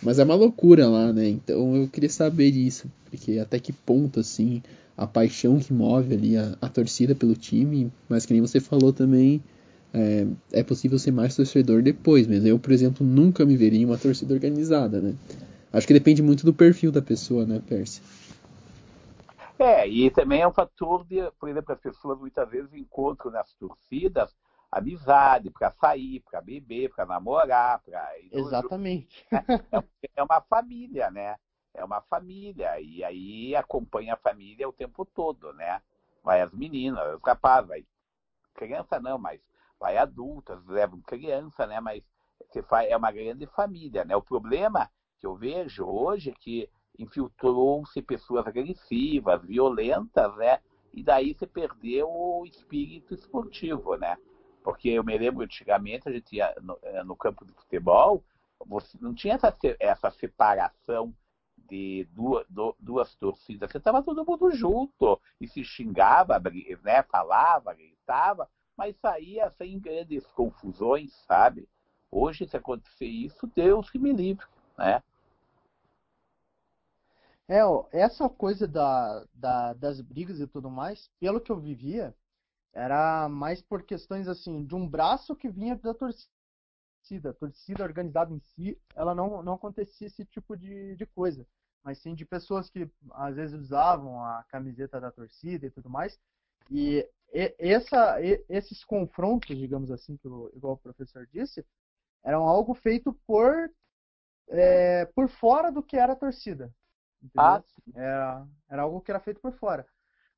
Mas 0.00 0.20
é 0.20 0.24
uma 0.24 0.36
loucura 0.36 0.88
lá, 0.88 1.12
né? 1.12 1.28
Então 1.28 1.74
eu 1.74 1.88
queria 1.88 2.08
saber 2.08 2.52
disso, 2.52 2.88
porque 3.10 3.40
até 3.40 3.58
que 3.58 3.72
ponto, 3.72 4.20
assim, 4.20 4.62
a 4.96 5.04
paixão 5.04 5.58
que 5.58 5.72
move 5.72 6.14
ali 6.14 6.36
a, 6.36 6.56
a 6.60 6.68
torcida 6.68 7.12
pelo 7.12 7.34
time, 7.34 7.90
mas 8.08 8.24
que 8.24 8.32
nem 8.32 8.40
você 8.40 8.60
falou 8.60 8.92
também, 8.92 9.42
é, 9.92 10.26
é, 10.52 10.62
possível 10.62 10.96
ser 10.96 11.10
mais 11.10 11.34
torcedor 11.34 11.82
depois, 11.82 12.28
mas 12.28 12.44
eu, 12.44 12.56
por 12.56 12.70
exemplo, 12.70 13.04
nunca 13.04 13.44
me 13.44 13.56
veria 13.56 13.80
em 13.80 13.84
uma 13.84 13.98
torcida 13.98 14.32
organizada, 14.32 15.00
né? 15.00 15.14
Acho 15.72 15.88
que 15.88 15.92
depende 15.92 16.22
muito 16.22 16.44
do 16.44 16.54
perfil 16.54 16.92
da 16.92 17.02
pessoa, 17.02 17.44
né, 17.44 17.60
Percy? 17.66 18.00
É, 19.58 19.88
e 19.88 20.08
também 20.10 20.40
é 20.40 20.46
um 20.46 20.52
fator 20.52 21.04
de, 21.04 21.20
por 21.38 21.48
exemplo, 21.48 21.72
as 21.72 21.80
pessoas 21.80 22.18
muitas 22.18 22.48
vezes 22.48 22.72
encontram 22.74 23.32
nas 23.32 23.52
torcidas 23.54 24.32
amizade, 24.72 25.50
para 25.50 25.70
sair, 25.70 26.20
para 26.20 26.40
beber, 26.40 26.90
para 26.94 27.04
namorar, 27.04 27.80
para 27.80 28.18
Exatamente. 28.32 29.26
É, 29.30 29.84
é 30.16 30.22
uma 30.22 30.40
família, 30.40 31.10
né? 31.10 31.36
É 31.74 31.84
uma 31.84 32.00
família 32.00 32.80
e 32.80 33.04
aí 33.04 33.54
acompanha 33.54 34.14
a 34.14 34.16
família 34.16 34.68
o 34.68 34.72
tempo 34.72 35.04
todo, 35.04 35.52
né? 35.52 35.82
Vai 36.24 36.40
as 36.40 36.52
meninas, 36.52 37.14
os 37.14 37.22
rapazes, 37.22 37.68
vai 37.68 37.84
criança 38.54 38.98
não, 38.98 39.18
mas 39.18 39.40
vai 39.78 39.98
adultas, 39.98 40.64
levam 40.66 41.00
criança, 41.02 41.66
né? 41.66 41.78
Mas 41.78 42.02
é 42.88 42.96
uma 42.96 43.12
grande 43.12 43.46
família, 43.46 44.04
né? 44.04 44.16
O 44.16 44.22
problema 44.22 44.90
que 45.18 45.26
eu 45.26 45.36
vejo 45.36 45.84
hoje 45.84 46.30
é 46.30 46.34
que 46.34 46.68
infiltrou-se 46.98 48.00
pessoas 48.02 48.46
agressivas, 48.46 49.42
violentas, 49.42 50.34
né? 50.36 50.60
E 50.92 51.02
daí 51.02 51.34
se 51.34 51.46
perdeu 51.46 52.08
o 52.10 52.44
espírito 52.46 53.14
esportivo, 53.14 53.96
né? 53.96 54.16
Porque 54.62 54.90
eu 54.90 55.04
me 55.04 55.16
lembro 55.18 55.44
antigamente, 55.44 56.08
a 56.08 56.12
gente 56.12 56.36
ia 56.36 56.54
no, 56.60 56.78
eh, 56.82 57.02
no 57.04 57.16
campo 57.16 57.44
de 57.44 57.52
futebol, 57.52 58.24
você 58.64 58.96
não 59.00 59.14
tinha 59.14 59.34
essa, 59.34 59.56
essa 59.80 60.10
separação 60.10 61.14
de 61.68 62.06
duas, 62.12 62.46
duas 62.78 63.14
torcidas. 63.16 63.70
Você 63.70 63.78
estava 63.78 64.02
todo 64.02 64.24
mundo 64.24 64.50
junto 64.52 65.20
e 65.40 65.48
se 65.48 65.64
xingava, 65.64 66.40
né, 66.82 67.02
falava, 67.04 67.74
gritava, 67.74 68.48
mas 68.76 68.96
saía 68.96 69.50
sem 69.50 69.78
grandes 69.78 70.26
confusões, 70.28 71.12
sabe? 71.26 71.68
Hoje, 72.10 72.46
se 72.46 72.56
acontecer 72.56 73.06
isso, 73.06 73.50
Deus 73.54 73.90
que 73.90 73.98
me 73.98 74.12
livre, 74.12 74.46
né? 74.76 75.02
É, 77.48 77.60
essa 77.92 78.28
coisa 78.28 78.68
da, 78.68 79.26
da, 79.34 79.72
das 79.74 80.00
brigas 80.00 80.40
e 80.40 80.46
tudo 80.46 80.70
mais, 80.70 81.10
pelo 81.18 81.40
que 81.40 81.50
eu 81.50 81.58
vivia, 81.58 82.14
era 82.72 83.28
mais 83.28 83.60
por 83.60 83.82
questões 83.82 84.28
assim 84.28 84.64
de 84.64 84.74
um 84.74 84.88
braço 84.88 85.36
que 85.36 85.48
vinha 85.48 85.76
da 85.76 85.94
torcida. 85.94 86.30
A 87.30 87.34
torcida 87.34 87.82
organizada 87.82 88.32
em 88.32 88.40
si, 88.40 88.80
ela 88.94 89.14
não, 89.14 89.42
não 89.42 89.54
acontecia 89.54 90.06
esse 90.06 90.24
tipo 90.24 90.56
de, 90.56 90.96
de 90.96 91.04
coisa. 91.06 91.46
Mas 91.82 91.98
sim 91.98 92.14
de 92.14 92.24
pessoas 92.24 92.70
que 92.70 92.88
às 93.12 93.34
vezes 93.34 93.60
usavam 93.60 94.24
a 94.24 94.44
camiseta 94.44 95.00
da 95.00 95.10
torcida 95.10 95.66
e 95.66 95.70
tudo 95.70 95.90
mais. 95.90 96.18
E, 96.70 97.06
essa, 97.32 98.18
esses 98.48 98.84
confrontos, 98.84 99.56
digamos 99.56 99.90
assim, 99.90 100.16
que 100.16 100.28
o, 100.28 100.50
igual 100.54 100.74
o 100.74 100.78
professor 100.78 101.26
disse, 101.26 101.64
eram 102.22 102.46
algo 102.46 102.74
feito 102.74 103.12
por, 103.26 103.70
é, 104.48 105.06
por 105.06 105.28
fora 105.28 105.72
do 105.72 105.82
que 105.82 105.96
era 105.96 106.12
a 106.12 106.16
torcida. 106.16 106.72
Ah. 107.36 107.62
Era, 107.94 108.46
era 108.68 108.82
algo 108.82 109.00
que 109.00 109.10
era 109.10 109.20
feito 109.20 109.40
por 109.40 109.52
fora. 109.54 109.86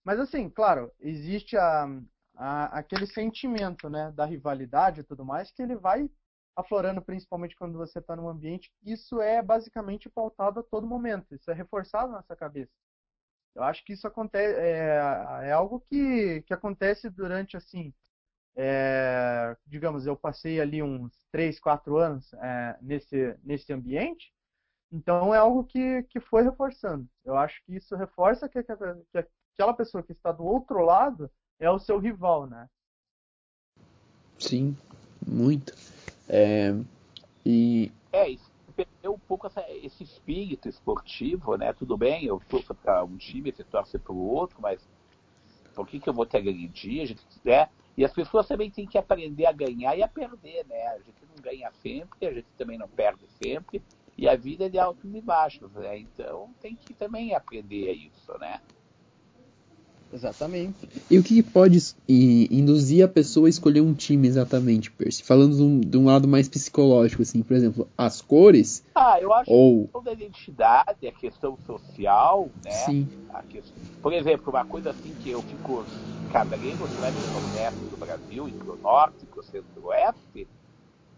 Mas 0.05 0.21
assim, 0.21 0.49
claro, 0.49 0.93
existe 1.01 1.57
a, 1.57 1.89
a, 2.35 2.79
aquele 2.79 3.07
sentimento 3.07 3.89
né, 3.89 4.11
da 4.13 4.25
rivalidade 4.25 5.01
e 5.01 5.05
tudo 5.05 5.25
mais, 5.25 5.51
que 5.51 5.63
ele 5.63 5.77
vai 5.77 6.09
aflorando 6.57 7.03
principalmente 7.03 7.57
quando 7.57 7.77
você 7.77 7.99
está 7.99 8.15
num 8.15 8.29
ambiente. 8.29 8.73
Isso 8.85 9.21
é 9.21 9.43
basicamente 9.43 10.09
pautado 10.09 10.61
a 10.61 10.63
todo 10.63 10.87
momento, 10.87 11.35
isso 11.35 11.51
é 11.51 11.55
reforçado 11.55 12.13
na 12.13 12.19
nossa 12.19 12.37
cabeça. 12.37 12.73
Eu 13.55 13.63
acho 13.63 13.85
que 13.85 13.93
isso 13.93 14.07
acontece, 14.07 14.59
é, 14.59 15.49
é 15.49 15.53
algo 15.53 15.81
que, 15.81 16.43
que 16.43 16.53
acontece 16.53 17.09
durante, 17.09 17.57
assim, 17.57 17.95
é, 18.57 19.57
digamos, 19.67 20.07
eu 20.07 20.17
passei 20.17 20.61
ali 20.61 20.83
uns 20.83 21.13
3, 21.31 21.59
4 21.61 21.97
anos 21.97 22.33
é, 22.35 22.79
nesse, 22.81 23.39
nesse 23.43 23.73
ambiente, 23.73 24.33
então 24.91 25.35
é 25.35 25.39
algo 25.39 25.65
que, 25.65 26.03
que 26.05 26.21
foi 26.21 26.43
reforçando. 26.43 27.09
Eu 27.25 27.37
acho 27.37 27.63
que 27.65 27.77
isso 27.77 27.97
reforça 27.97 28.49
que, 28.49 28.63
que, 28.63 28.77
que 29.13 29.29
aquela 29.55 29.75
pessoa 29.75 30.03
que 30.03 30.13
está 30.13 30.33
do 30.33 30.45
outro 30.45 30.85
lado 30.85 31.31
é 31.59 31.71
o 31.71 31.79
seu 31.79 31.99
rival, 31.99 32.47
né? 32.47 32.69
Sim, 34.39 34.77
muito. 35.27 35.73
É, 36.29 36.75
e... 37.45 37.93
é 38.13 38.29
isso 38.31 38.55
perdeu 38.75 39.15
um 39.15 39.19
pouco 39.19 39.47
essa, 39.47 39.65
esse 39.71 40.03
espírito 40.03 40.69
esportivo, 40.69 41.57
né? 41.57 41.73
Tudo 41.73 41.97
bem, 41.97 42.25
eu 42.25 42.41
torço 42.49 42.75
para 42.75 43.05
um 43.05 43.17
time, 43.17 43.53
você 43.53 43.65
torce 43.65 43.99
para 43.99 44.13
o 44.13 44.19
outro, 44.19 44.59
mas 44.61 44.87
por 45.75 45.87
que, 45.87 46.01
que 46.01 46.09
eu 46.09 46.13
vou 46.13 46.27
te 46.27 46.37
agredir? 46.37 47.03
A 47.03 47.07
gente, 47.07 47.23
né? 47.45 47.69
E 47.97 48.05
as 48.05 48.13
pessoas 48.13 48.47
também 48.49 48.71
têm 48.71 48.87
que 48.87 48.99
aprender 48.99 49.47
a 49.47 49.53
ganhar 49.53 49.97
e 49.97 50.03
a 50.03 50.09
perder, 50.09 50.67
né? 50.67 50.89
A 50.89 50.99
gente 50.99 51.25
não 51.29 51.43
ganha 51.43 51.71
sempre, 51.83 52.27
a 52.27 52.33
gente 52.33 52.49
também 52.59 52.77
não 52.77 52.89
perde 52.89 53.25
sempre, 53.43 53.83
e 54.17 54.29
a 54.29 54.37
vida 54.37 54.67
é 54.67 54.69
de 54.69 54.79
altos 54.79 55.15
e 55.15 55.21
baixos, 55.21 55.73
né? 55.73 55.99
Então 55.99 56.53
tem 56.61 56.75
que 56.75 56.93
também 56.95 57.35
aprender 57.35 57.93
isso, 57.93 58.37
né? 58.39 58.61
Exatamente. 60.15 60.89
E 61.11 61.19
o 61.19 61.25
que 61.25 61.43
pode 61.43 61.79
induzir 62.09 63.05
a 63.05 63.09
pessoa 63.09 63.49
a 63.49 63.51
escolher 63.51 63.81
um 63.81 63.93
time 63.93 64.29
exatamente, 64.29 64.89
Percy? 64.93 65.25
Falando 65.25 65.57
de 65.57 65.63
um, 65.63 65.81
de 65.81 65.99
um, 65.99 66.05
lado 66.05 66.29
mais 66.29 66.49
psicológico, 66.49 67.23
assim, 67.23 67.43
por 67.43 67.57
exemplo, 67.57 67.89
as 67.99 68.23
cores. 68.23 68.85
Ah, 68.95 69.21
eu 69.21 69.33
acho 69.35 69.51
ou... 69.51 69.73
que 69.73 69.81
a 69.81 69.85
questão 69.85 70.03
da 70.05 70.13
identidade, 70.13 71.09
a 71.09 71.13
questão 71.13 71.59
social, 71.67 72.49
né? 72.65 72.71
Sim. 72.71 73.09
Questão... 73.49 73.75
Por 74.01 74.13
exemplo, 74.13 74.51
uma 74.51 74.65
coisa 74.65 74.91
assim 74.91 75.13
que 75.21 75.31
eu 75.31 75.43
fico 75.43 75.85
cabreiro, 76.31 76.79
não 76.79 77.05
é 77.05 77.11
no 77.11 77.33
nordeste 77.33 77.81
do 77.91 77.97
Brasil, 77.97 78.49
entre 78.49 78.71
o 78.71 78.77
norte 78.77 79.17
e 79.25 79.39
o 79.39 79.43
centro-oeste, 79.43 80.47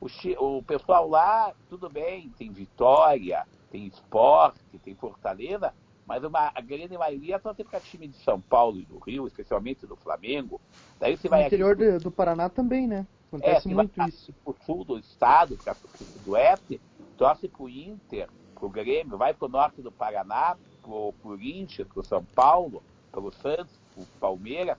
o, 0.00 0.08
o 0.56 0.62
pessoal 0.62 1.06
lá, 1.06 1.52
tudo 1.68 1.90
bem, 1.90 2.32
tem 2.38 2.50
Vitória, 2.50 3.46
tem 3.70 3.86
Esporte, 3.86 4.78
tem 4.82 4.94
Fortaleza, 4.94 5.74
mas 6.06 6.22
uma, 6.22 6.52
a 6.54 6.60
grande 6.60 6.96
maioria 6.96 7.38
torce 7.38 7.64
para 7.64 7.80
time 7.80 8.06
de 8.06 8.16
São 8.18 8.40
Paulo 8.40 8.78
e 8.78 8.84
do 8.84 8.98
Rio, 8.98 9.26
especialmente 9.26 9.86
do 9.86 9.96
Flamengo. 9.96 10.60
Daí 11.00 11.16
você 11.16 11.28
vai 11.28 11.40
no 11.40 11.46
interior 11.46 11.72
aqui, 11.72 11.98
do 12.04 12.10
Paraná 12.10 12.48
também, 12.48 12.86
né? 12.86 13.06
Acontece 13.28 13.68
é, 13.68 13.74
muito 13.74 14.02
isso. 14.08 14.32
O 14.44 14.54
sul 14.64 14.84
do 14.84 14.98
estado, 14.98 15.56
para 15.56 15.74
o 15.74 16.18
do 16.24 16.30
oeste, 16.32 16.80
torce 17.18 17.48
para 17.48 17.62
o 17.62 17.68
Inter, 17.68 18.28
para 18.54 18.66
o 18.66 18.70
Grêmio, 18.70 19.18
vai 19.18 19.34
para 19.34 19.46
o 19.46 19.50
norte 19.50 19.82
do 19.82 19.90
Paraná, 19.90 20.56
para 20.80 20.90
o 20.90 21.12
Corinthians, 21.22 21.88
para 21.88 22.00
o 22.00 22.04
São 22.04 22.24
Paulo, 22.24 22.82
para 23.10 23.20
o 23.20 23.32
Santos, 23.32 23.74
para 23.94 24.02
o 24.02 24.06
Palmeiras. 24.20 24.78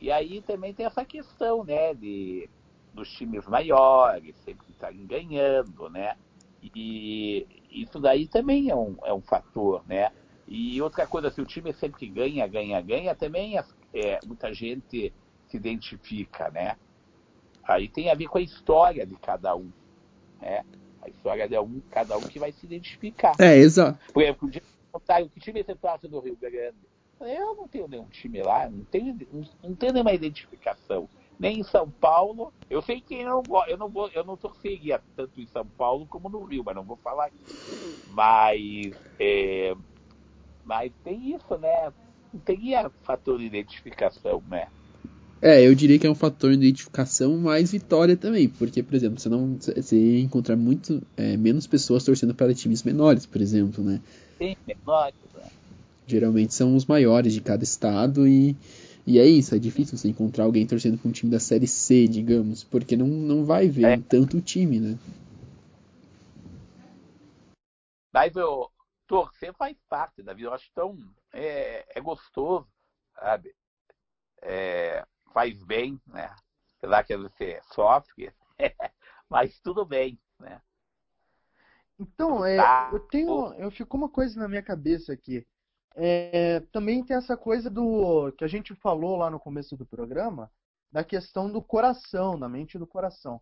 E 0.00 0.12
aí 0.12 0.42
também 0.42 0.74
tem 0.74 0.86
essa 0.86 1.04
questão, 1.04 1.64
né, 1.64 1.94
de 1.94 2.48
dos 2.92 3.08
times 3.12 3.46
maiores, 3.46 4.34
sempre 4.44 4.66
estarem 4.70 5.06
ganhando, 5.06 5.88
né? 5.88 6.16
E 6.62 7.46
isso 7.70 8.00
daí 8.00 8.26
também 8.26 8.70
é 8.70 8.74
um, 8.74 8.96
é 9.04 9.12
um 9.12 9.20
fator, 9.20 9.82
né? 9.86 10.10
E 10.48 10.80
outra 10.80 11.06
coisa, 11.06 11.30
se 11.30 11.40
o 11.40 11.46
time 11.46 11.72
sempre 11.74 12.06
ganha, 12.06 12.46
ganha, 12.46 12.80
ganha, 12.80 13.14
também 13.14 13.58
é, 13.92 14.18
muita 14.24 14.52
gente 14.52 15.12
se 15.46 15.56
identifica, 15.56 16.50
né? 16.50 16.76
Aí 17.62 17.86
tem 17.88 18.10
a 18.10 18.14
ver 18.14 18.28
com 18.28 18.38
a 18.38 18.42
história 18.42 19.06
de 19.06 19.14
cada 19.16 19.54
um, 19.54 19.70
né? 20.40 20.64
A 21.02 21.08
história 21.08 21.46
de 21.46 21.58
um, 21.58 21.80
cada 21.90 22.16
um 22.16 22.22
que 22.22 22.38
vai 22.38 22.50
se 22.50 22.64
identificar. 22.64 23.34
É, 23.38 23.56
exato. 23.56 23.98
Por 24.12 24.22
exemplo, 24.22 24.50
o 24.94 25.28
que 25.28 25.40
time 25.40 25.62
você 25.62 25.74
torce 25.74 26.08
do 26.08 26.18
Rio 26.20 26.36
Grande? 26.36 26.76
Eu 27.20 27.56
não 27.56 27.68
tenho 27.68 27.88
nenhum 27.88 28.08
time 28.08 28.42
lá, 28.42 28.70
não 28.70 28.84
tenho, 28.84 29.18
não 29.62 29.74
tenho 29.74 29.92
nenhuma 29.92 30.12
identificação. 30.12 31.08
Nem 31.38 31.60
em 31.60 31.64
São 31.64 31.90
Paulo. 31.90 32.52
Eu 32.70 32.80
sei 32.82 33.00
que 33.00 33.14
eu 33.14 33.42
não, 33.42 33.66
eu 33.66 33.76
não, 33.76 33.88
vou, 33.88 34.08
eu 34.08 34.24
não 34.24 34.36
torceria 34.36 35.02
tanto 35.14 35.40
em 35.40 35.46
São 35.48 35.66
Paulo 35.66 36.06
como 36.06 36.28
no 36.28 36.44
Rio, 36.44 36.62
mas 36.64 36.74
não 36.74 36.84
vou 36.84 36.96
falar 36.96 37.26
aqui. 37.26 37.36
Mas, 38.10 38.94
é, 39.18 39.74
mas 40.68 40.92
tem 41.02 41.34
isso, 41.34 41.56
né? 41.56 41.90
Não 42.32 42.40
teria 42.40 42.90
fator 43.02 43.38
de 43.38 43.46
identificação, 43.46 44.42
né? 44.50 44.68
É, 45.40 45.66
eu 45.66 45.74
diria 45.74 45.98
que 45.98 46.06
é 46.06 46.10
um 46.10 46.14
fator 46.14 46.50
de 46.50 46.56
identificação 46.56 47.38
mais 47.38 47.72
vitória 47.72 48.16
também, 48.16 48.48
porque, 48.48 48.82
por 48.82 48.94
exemplo, 48.94 49.18
você 49.18 49.30
não 49.30 49.56
você 49.56 50.20
encontrar 50.20 50.56
muito 50.56 51.02
é, 51.16 51.38
menos 51.38 51.66
pessoas 51.66 52.04
torcendo 52.04 52.34
para 52.34 52.52
times 52.52 52.82
menores, 52.82 53.24
por 53.24 53.40
exemplo, 53.40 53.82
né? 53.82 54.00
Sim, 54.36 54.56
menores. 54.66 55.14
Né? 55.34 55.48
Geralmente 56.06 56.52
são 56.52 56.76
os 56.76 56.84
maiores 56.84 57.32
de 57.32 57.40
cada 57.40 57.64
estado 57.64 58.28
e, 58.28 58.54
e 59.06 59.18
é 59.18 59.26
isso, 59.26 59.54
é 59.54 59.58
difícil 59.58 59.96
você 59.96 60.08
encontrar 60.08 60.44
alguém 60.44 60.66
torcendo 60.66 60.98
para 60.98 61.08
um 61.08 61.12
time 61.12 61.30
da 61.30 61.40
série 61.40 61.66
C, 61.66 62.06
digamos, 62.06 62.62
porque 62.62 62.94
não, 62.94 63.06
não 63.06 63.44
vai 63.44 63.68
ver 63.68 63.86
é. 63.86 63.96
tanto 63.96 64.40
time, 64.40 64.80
né? 64.80 64.98
Mas 68.12 68.34
o 68.36 68.68
torcer 69.08 69.52
faz 69.54 69.76
parte 69.88 70.22
da 70.22 70.34
vida, 70.34 70.48
eu 70.48 70.54
acho 70.54 70.70
tão 70.72 70.96
é, 71.32 71.98
é 71.98 72.00
gostoso, 72.00 72.68
sabe? 73.14 73.56
É, 74.42 75.04
faz 75.32 75.60
bem, 75.64 76.00
né? 76.06 76.32
Apesar 76.76 77.02
que 77.02 77.16
você 77.16 77.60
sofre, 77.74 78.32
mas 79.28 79.58
tudo 79.60 79.84
bem, 79.84 80.20
né? 80.38 80.62
Então, 81.98 82.44
é, 82.44 82.56
tá. 82.56 82.90
eu 82.92 83.00
tenho, 83.00 83.54
eu 83.54 83.70
fico 83.72 83.96
uma 83.96 84.08
coisa 84.08 84.38
na 84.38 84.46
minha 84.46 84.62
cabeça 84.62 85.12
aqui. 85.12 85.44
É, 85.96 86.60
também 86.70 87.04
tem 87.04 87.16
essa 87.16 87.36
coisa 87.36 87.68
do 87.68 88.30
que 88.38 88.44
a 88.44 88.48
gente 88.48 88.72
falou 88.76 89.16
lá 89.16 89.28
no 89.28 89.40
começo 89.40 89.76
do 89.76 89.84
programa, 89.84 90.48
da 90.92 91.02
questão 91.02 91.50
do 91.50 91.60
coração, 91.60 92.38
da 92.38 92.48
mente 92.48 92.78
do 92.78 92.86
coração. 92.86 93.40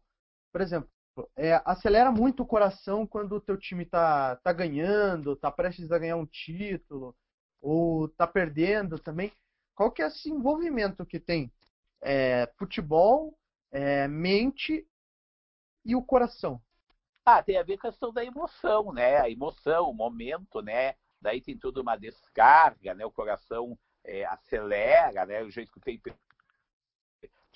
Por 0.51 0.63
exemplo, 0.63 0.89
é, 1.37 1.61
acelera 1.65 2.11
muito 2.11 2.43
o 2.43 2.47
coração 2.47 3.07
quando 3.07 3.37
o 3.37 3.41
teu 3.41 3.57
time 3.57 3.85
tá, 3.85 4.37
tá 4.37 4.53
ganhando, 4.53 5.37
tá 5.37 5.51
prestes 5.51 5.91
a 5.91 5.99
ganhar 5.99 6.17
um 6.17 6.27
título, 6.27 7.17
ou 7.61 8.09
tá 8.09 8.27
perdendo 8.27 8.99
também. 8.99 9.33
Qual 9.75 9.91
que 9.91 10.03
é 10.03 10.07
esse 10.07 10.31
envolvimento 10.31 11.05
que 11.05 11.21
tem 11.21 11.53
é, 12.03 12.51
futebol, 12.59 13.37
é, 13.71 14.09
mente 14.09 14.87
e 15.85 15.95
o 15.95 16.03
coração. 16.03 16.61
Ah, 17.25 17.43
tem 17.43 17.59
a 17.59 17.63
ver 17.63 17.79
com 17.79 17.87
a 17.87 17.91
questão 17.91 18.13
da 18.13 18.25
emoção, 18.25 18.93
né? 18.93 19.19
A 19.19 19.29
emoção, 19.31 19.91
o 19.91 19.95
momento, 19.95 20.61
né? 20.63 20.95
Daí 21.21 21.41
tem 21.41 21.59
toda 21.59 21.81
uma 21.81 21.97
descarga, 21.97 22.95
né? 22.95 23.05
O 23.05 23.11
coração 23.11 23.77
é, 24.05 24.25
acelera, 24.27 25.27
né? 25.27 25.43
O 25.43 25.51
jeito 25.51 25.73
que 25.73 25.81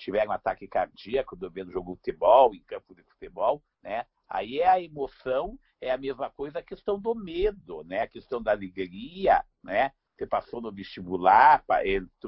tiver 0.03 0.27
um 0.27 0.31
ataque 0.31 0.67
cardíaco 0.67 1.35
do 1.35 1.49
vendo 1.49 1.71
jogo 1.71 1.91
de 1.91 1.97
futebol, 1.97 2.53
em 2.55 2.61
campo 2.63 2.95
de 2.95 3.03
futebol, 3.03 3.63
né? 3.83 4.05
Aí 4.27 4.59
é 4.59 4.67
a 4.67 4.81
emoção, 4.81 5.59
é 5.79 5.91
a 5.91 5.97
mesma 5.97 6.29
coisa 6.29 6.59
a 6.59 6.63
questão 6.63 6.99
do 6.99 7.13
medo, 7.13 7.83
né? 7.83 8.01
A 8.01 8.07
questão 8.07 8.41
da 8.41 8.51
alegria, 8.51 9.43
né? 9.63 9.91
você 10.21 10.27
passou 10.27 10.61
no 10.61 10.71
vestibular, 10.71 11.63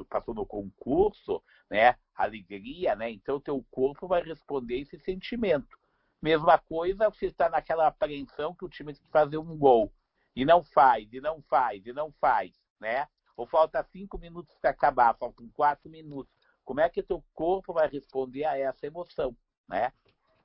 passou 0.08 0.34
no 0.34 0.44
concurso, 0.44 1.40
né? 1.70 1.96
Alegria, 2.14 2.96
né? 2.96 3.10
Então 3.10 3.38
teu 3.38 3.64
corpo 3.70 4.08
vai 4.08 4.22
responder 4.22 4.80
esse 4.80 4.98
sentimento. 4.98 5.78
Mesma 6.20 6.58
coisa, 6.58 7.08
você 7.08 7.26
está 7.26 7.48
naquela 7.48 7.86
apreensão 7.86 8.54
que 8.54 8.64
o 8.64 8.68
time 8.68 8.92
tem 8.92 9.02
que 9.02 9.10
fazer 9.10 9.38
um 9.38 9.56
gol 9.56 9.92
e 10.34 10.44
não 10.44 10.64
faz, 10.64 11.12
e 11.12 11.20
não 11.20 11.40
faz, 11.42 11.86
e 11.86 11.92
não 11.92 12.10
faz, 12.20 12.52
né? 12.80 13.06
Ou 13.36 13.46
falta 13.46 13.84
cinco 13.92 14.18
minutos 14.18 14.56
para 14.60 14.70
acabar, 14.70 15.16
faltam 15.16 15.48
quatro 15.50 15.88
minutos. 15.88 16.32
Como 16.64 16.80
é 16.80 16.88
que 16.88 17.02
teu 17.02 17.22
corpo 17.34 17.72
vai 17.72 17.88
responder 17.88 18.44
a 18.44 18.56
essa 18.56 18.86
emoção, 18.86 19.36
né? 19.68 19.92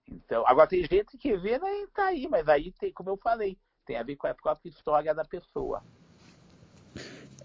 Então, 0.07 0.43
agora 0.45 0.67
tem 0.67 0.81
gente 0.81 1.17
que 1.17 1.37
vê, 1.37 1.59
né, 1.59 1.69
tá 1.93 2.07
aí, 2.07 2.27
mas 2.27 2.47
aí 2.47 2.71
tem, 2.79 2.91
como 2.91 3.09
eu 3.09 3.17
falei, 3.17 3.57
tem 3.85 3.95
a 3.95 4.03
ver 4.03 4.15
com 4.15 4.27
a 4.27 4.33
própria 4.33 4.69
história 4.69 5.13
da 5.13 5.23
pessoa. 5.23 5.83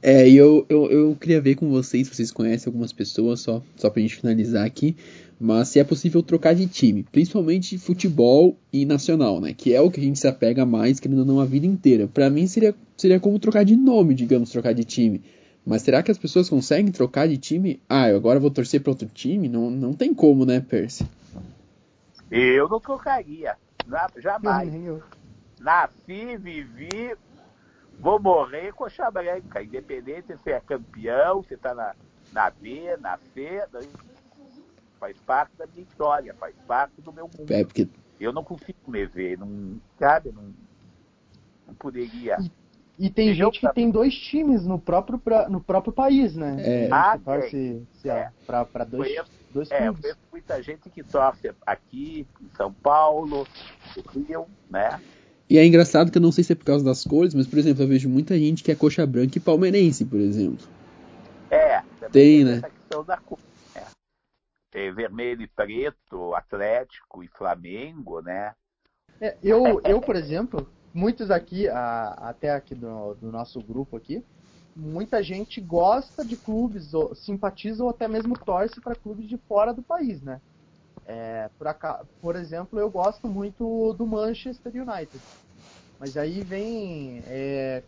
É, 0.02 0.28
e 0.28 0.36
eu, 0.36 0.66
eu, 0.68 0.90
eu 0.90 1.16
queria 1.16 1.40
ver 1.40 1.54
com 1.54 1.70
vocês, 1.70 2.06
se 2.06 2.14
vocês 2.14 2.30
conhecem 2.30 2.70
algumas 2.70 2.92
pessoas, 2.92 3.40
só, 3.40 3.62
só 3.76 3.88
pra 3.88 4.02
gente 4.02 4.16
finalizar 4.16 4.66
aqui, 4.66 4.96
mas 5.40 5.68
se 5.68 5.78
é 5.78 5.84
possível 5.84 6.22
trocar 6.22 6.54
de 6.54 6.66
time, 6.66 7.02
principalmente 7.02 7.78
futebol 7.78 8.56
e 8.72 8.84
nacional, 8.84 9.40
né? 9.40 9.54
Que 9.54 9.72
é 9.72 9.80
o 9.80 9.90
que 9.90 10.00
a 10.00 10.02
gente 10.02 10.18
se 10.18 10.26
apega 10.28 10.66
mais, 10.66 11.00
querendo 11.00 11.20
ou 11.20 11.24
não, 11.24 11.40
a 11.40 11.46
vida 11.46 11.66
inteira. 11.66 12.06
Para 12.06 12.28
mim 12.28 12.46
seria, 12.46 12.74
seria 12.96 13.18
como 13.18 13.38
trocar 13.38 13.64
de 13.64 13.76
nome, 13.76 14.14
digamos, 14.14 14.50
trocar 14.50 14.74
de 14.74 14.84
time. 14.84 15.22
Mas 15.66 15.82
será 15.82 16.02
que 16.02 16.10
as 16.10 16.18
pessoas 16.18 16.48
conseguem 16.48 16.92
trocar 16.92 17.26
de 17.26 17.38
time? 17.38 17.82
Ah, 17.88 18.08
eu 18.08 18.16
agora 18.16 18.38
vou 18.38 18.50
torcer 18.50 18.82
para 18.82 18.90
outro 18.90 19.08
time? 19.08 19.48
Não, 19.48 19.70
não 19.70 19.92
tem 19.92 20.12
como, 20.12 20.44
né, 20.44 20.60
Percy? 20.60 21.06
Eu 22.30 22.68
não 22.68 22.80
trocaria. 22.80 23.56
Jamais. 24.20 24.72
Nasci, 25.60 26.36
vivi, 26.36 27.16
Vou 27.98 28.20
morrer 28.20 28.72
coxa 28.72 29.10
branca, 29.10 29.62
independente 29.62 30.26
se 30.26 30.36
você 30.36 30.50
é 30.50 30.60
campeão, 30.60 31.42
se 31.44 31.54
está 31.54 31.74
na, 31.74 31.94
na 32.32 32.50
B, 32.50 32.96
na 32.98 33.18
C, 33.32 33.62
faz 34.98 35.16
parte 35.18 35.56
da 35.56 35.66
minha 35.66 35.82
história, 35.82 36.34
faz 36.34 36.54
parte 36.66 37.00
do 37.00 37.12
meu 37.12 37.28
mundo. 37.28 37.50
É 37.50 37.64
porque... 37.64 37.88
Eu 38.20 38.32
não 38.32 38.44
consigo 38.44 38.78
me 38.86 39.04
ver, 39.06 39.38
não, 39.38 39.80
sabe, 39.98 40.32
não, 40.32 40.54
não 41.66 41.74
poderia. 41.74 42.36
E, 42.40 42.50
e 42.98 43.10
tem 43.10 43.34
gente 43.34 43.60
que 43.60 43.72
tem 43.72 43.90
dois 43.90 44.14
times 44.14 44.64
no 44.64 44.78
próprio, 44.78 45.18
pra, 45.18 45.48
no 45.48 45.60
próprio 45.60 45.92
país, 45.92 46.36
né? 46.36 46.56
É, 46.60 46.88
ah, 46.92 47.18
torce 47.18 47.82
é. 48.04 48.30
para 48.46 48.84
dois, 48.84 49.08
conheço, 49.08 49.30
dois 49.52 49.70
é, 49.70 49.78
clubes. 49.82 50.04
É, 50.04 50.14
muita 50.30 50.62
gente 50.62 50.88
que 50.90 51.02
torce 51.02 51.52
aqui 51.66 52.26
em 52.40 52.56
São 52.56 52.72
Paulo, 52.72 53.46
no 53.96 54.02
Rio, 54.22 54.46
né? 54.70 55.00
E 55.50 55.58
é 55.58 55.66
engraçado 55.66 56.10
que 56.10 56.18
eu 56.18 56.22
não 56.22 56.32
sei 56.32 56.44
se 56.44 56.52
é 56.52 56.56
por 56.56 56.64
causa 56.64 56.84
das 56.84 57.04
cores, 57.04 57.34
mas, 57.34 57.46
por 57.46 57.58
exemplo, 57.58 57.82
eu 57.82 57.88
vejo 57.88 58.08
muita 58.08 58.38
gente 58.38 58.62
que 58.62 58.70
é 58.70 58.74
coxa 58.74 59.04
branca 59.04 59.36
e 59.36 59.40
palmeirense, 59.40 60.04
por 60.04 60.18
exemplo. 60.18 60.66
É, 61.50 61.82
tem, 62.10 62.44
né? 62.44 62.62
da 63.06 63.16
cor. 63.16 63.38
É. 63.74 63.82
Tem 64.70 64.92
vermelho 64.94 65.42
e 65.42 65.48
preto, 65.48 66.34
Atlético 66.34 67.24
e 67.24 67.28
Flamengo, 67.28 68.20
né? 68.20 68.54
É, 69.20 69.36
eu, 69.42 69.80
eu, 69.84 70.00
por 70.00 70.16
exemplo, 70.16 70.68
muitos 70.94 71.30
aqui, 71.30 71.68
a, 71.68 72.08
até 72.20 72.50
aqui 72.50 72.74
do, 72.74 73.14
do, 73.14 73.32
nosso 73.32 73.60
grupo 73.60 73.96
aqui, 73.96 74.24
muita 74.76 75.22
gente 75.22 75.60
gosta 75.60 76.24
de 76.24 76.36
clubes, 76.36 76.94
ou, 76.94 77.14
simpatiza 77.14 77.82
ou 77.82 77.90
até 77.90 78.06
mesmo 78.06 78.38
torce 78.38 78.80
para 78.80 78.94
clubes 78.94 79.28
de 79.28 79.36
fora 79.36 79.74
do 79.74 79.82
país, 79.82 80.22
né? 80.22 80.40
É, 81.06 81.50
por, 81.58 81.66
por, 82.20 82.36
exemplo, 82.36 82.78
eu 82.78 82.88
gosto 82.88 83.28
muito 83.28 83.92
do 83.94 84.06
Manchester 84.06 84.72
United. 84.72 85.20
Mas 85.98 86.16
aí 86.16 86.42
vem 86.42 87.22
é, 87.26 87.82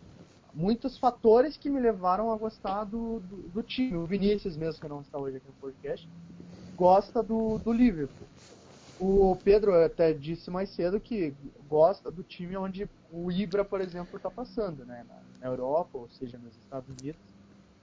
muitos 0.53 0.99
fatores 0.99 1.57
que 1.57 1.71
me 1.71 1.81
levaram 1.81 2.33
a 2.33 2.37
gostar 2.37 2.85
do, 2.85 3.21
do, 3.21 3.37
do, 3.49 3.63
time. 3.63 3.97
O 3.97 4.05
Vinícius, 4.05 4.57
mesmo 4.57 4.81
que 4.81 4.89
não 4.89 5.01
está 5.01 5.19
hoje 5.19 5.37
aqui 5.37 5.47
no 5.47 5.55
podcast, 5.55 6.09
gosta 6.77 7.23
do, 7.23 7.59
do 7.59 7.73
Liverpool. 7.73 8.27
O 8.99 9.37
Pedro 9.45 9.75
até 9.75 10.13
disse 10.13 10.51
mais 10.51 10.71
cedo 10.71 10.99
que 10.99 11.35
gosta 11.69 12.11
do 12.11 12.23
time 12.23 12.57
onde 12.57 12.89
o 13.11 13.31
Ibra, 13.31 13.65
por 13.65 13.81
exemplo, 13.81 14.17
está 14.17 14.31
passando, 14.31 14.85
né? 14.85 15.05
Na, 15.09 15.23
na 15.41 15.47
Europa, 15.47 15.99
ou 15.99 16.09
seja, 16.09 16.39
nos 16.39 16.57
Estados 16.57 16.89
Unidos 16.89 17.36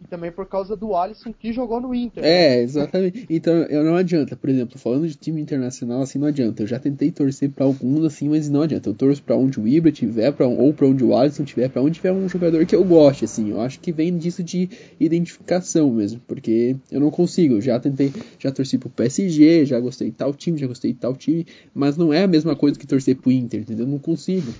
e 0.03 0.07
também 0.07 0.31
por 0.31 0.45
causa 0.45 0.75
do 0.75 0.95
Alisson 0.95 1.33
que 1.33 1.53
jogou 1.53 1.79
no 1.79 1.95
Inter. 1.95 2.23
É, 2.23 2.61
exatamente. 2.61 3.25
Então, 3.29 3.53
eu 3.63 3.83
não 3.83 3.95
adianta, 3.95 4.35
por 4.35 4.49
exemplo, 4.49 4.77
falando 4.77 5.07
de 5.07 5.15
time 5.15 5.41
internacional, 5.41 6.01
assim, 6.01 6.19
não 6.19 6.27
adianta. 6.27 6.63
Eu 6.63 6.67
já 6.67 6.77
tentei 6.77 7.11
torcer 7.11 7.49
para 7.49 7.65
alguns, 7.65 8.03
assim, 8.03 8.29
mas 8.29 8.49
não 8.49 8.61
adianta. 8.61 8.89
Eu 8.89 8.93
torço 8.93 9.23
para 9.23 9.35
onde 9.35 9.59
o 9.59 9.67
Ibra 9.67 9.91
tiver, 9.91 10.31
pra, 10.33 10.45
ou 10.45 10.73
para 10.73 10.87
onde 10.87 11.03
o 11.03 11.15
Alisson 11.15 11.43
tiver, 11.43 11.69
para 11.69 11.81
onde 11.81 11.95
tiver 11.95 12.11
um 12.11 12.27
jogador 12.27 12.65
que 12.65 12.75
eu 12.75 12.83
goste, 12.83 13.25
assim. 13.25 13.49
Eu 13.49 13.61
acho 13.61 13.79
que 13.79 13.91
vem 13.91 14.17
disso 14.17 14.43
de 14.43 14.69
identificação 14.99 15.91
mesmo, 15.91 16.21
porque 16.27 16.75
eu 16.91 16.99
não 16.99 17.09
consigo. 17.09 17.55
Eu 17.55 17.61
já 17.61 17.79
tentei, 17.79 18.11
já 18.37 18.51
torci 18.51 18.77
pro 18.77 18.89
PSG, 18.89 19.65
já 19.65 19.79
gostei 19.79 20.09
de 20.09 20.17
tal 20.17 20.33
time, 20.33 20.57
já 20.57 20.67
gostei 20.67 20.93
de 20.93 20.99
tal 20.99 21.15
time, 21.15 21.45
mas 21.73 21.97
não 21.97 22.11
é 22.11 22.23
a 22.23 22.27
mesma 22.27 22.55
coisa 22.55 22.77
que 22.77 22.85
torcer 22.85 23.15
pro 23.15 23.31
Inter, 23.31 23.61
entendeu? 23.61 23.85
Eu 23.85 23.91
não 23.91 23.99
consigo. 23.99 24.51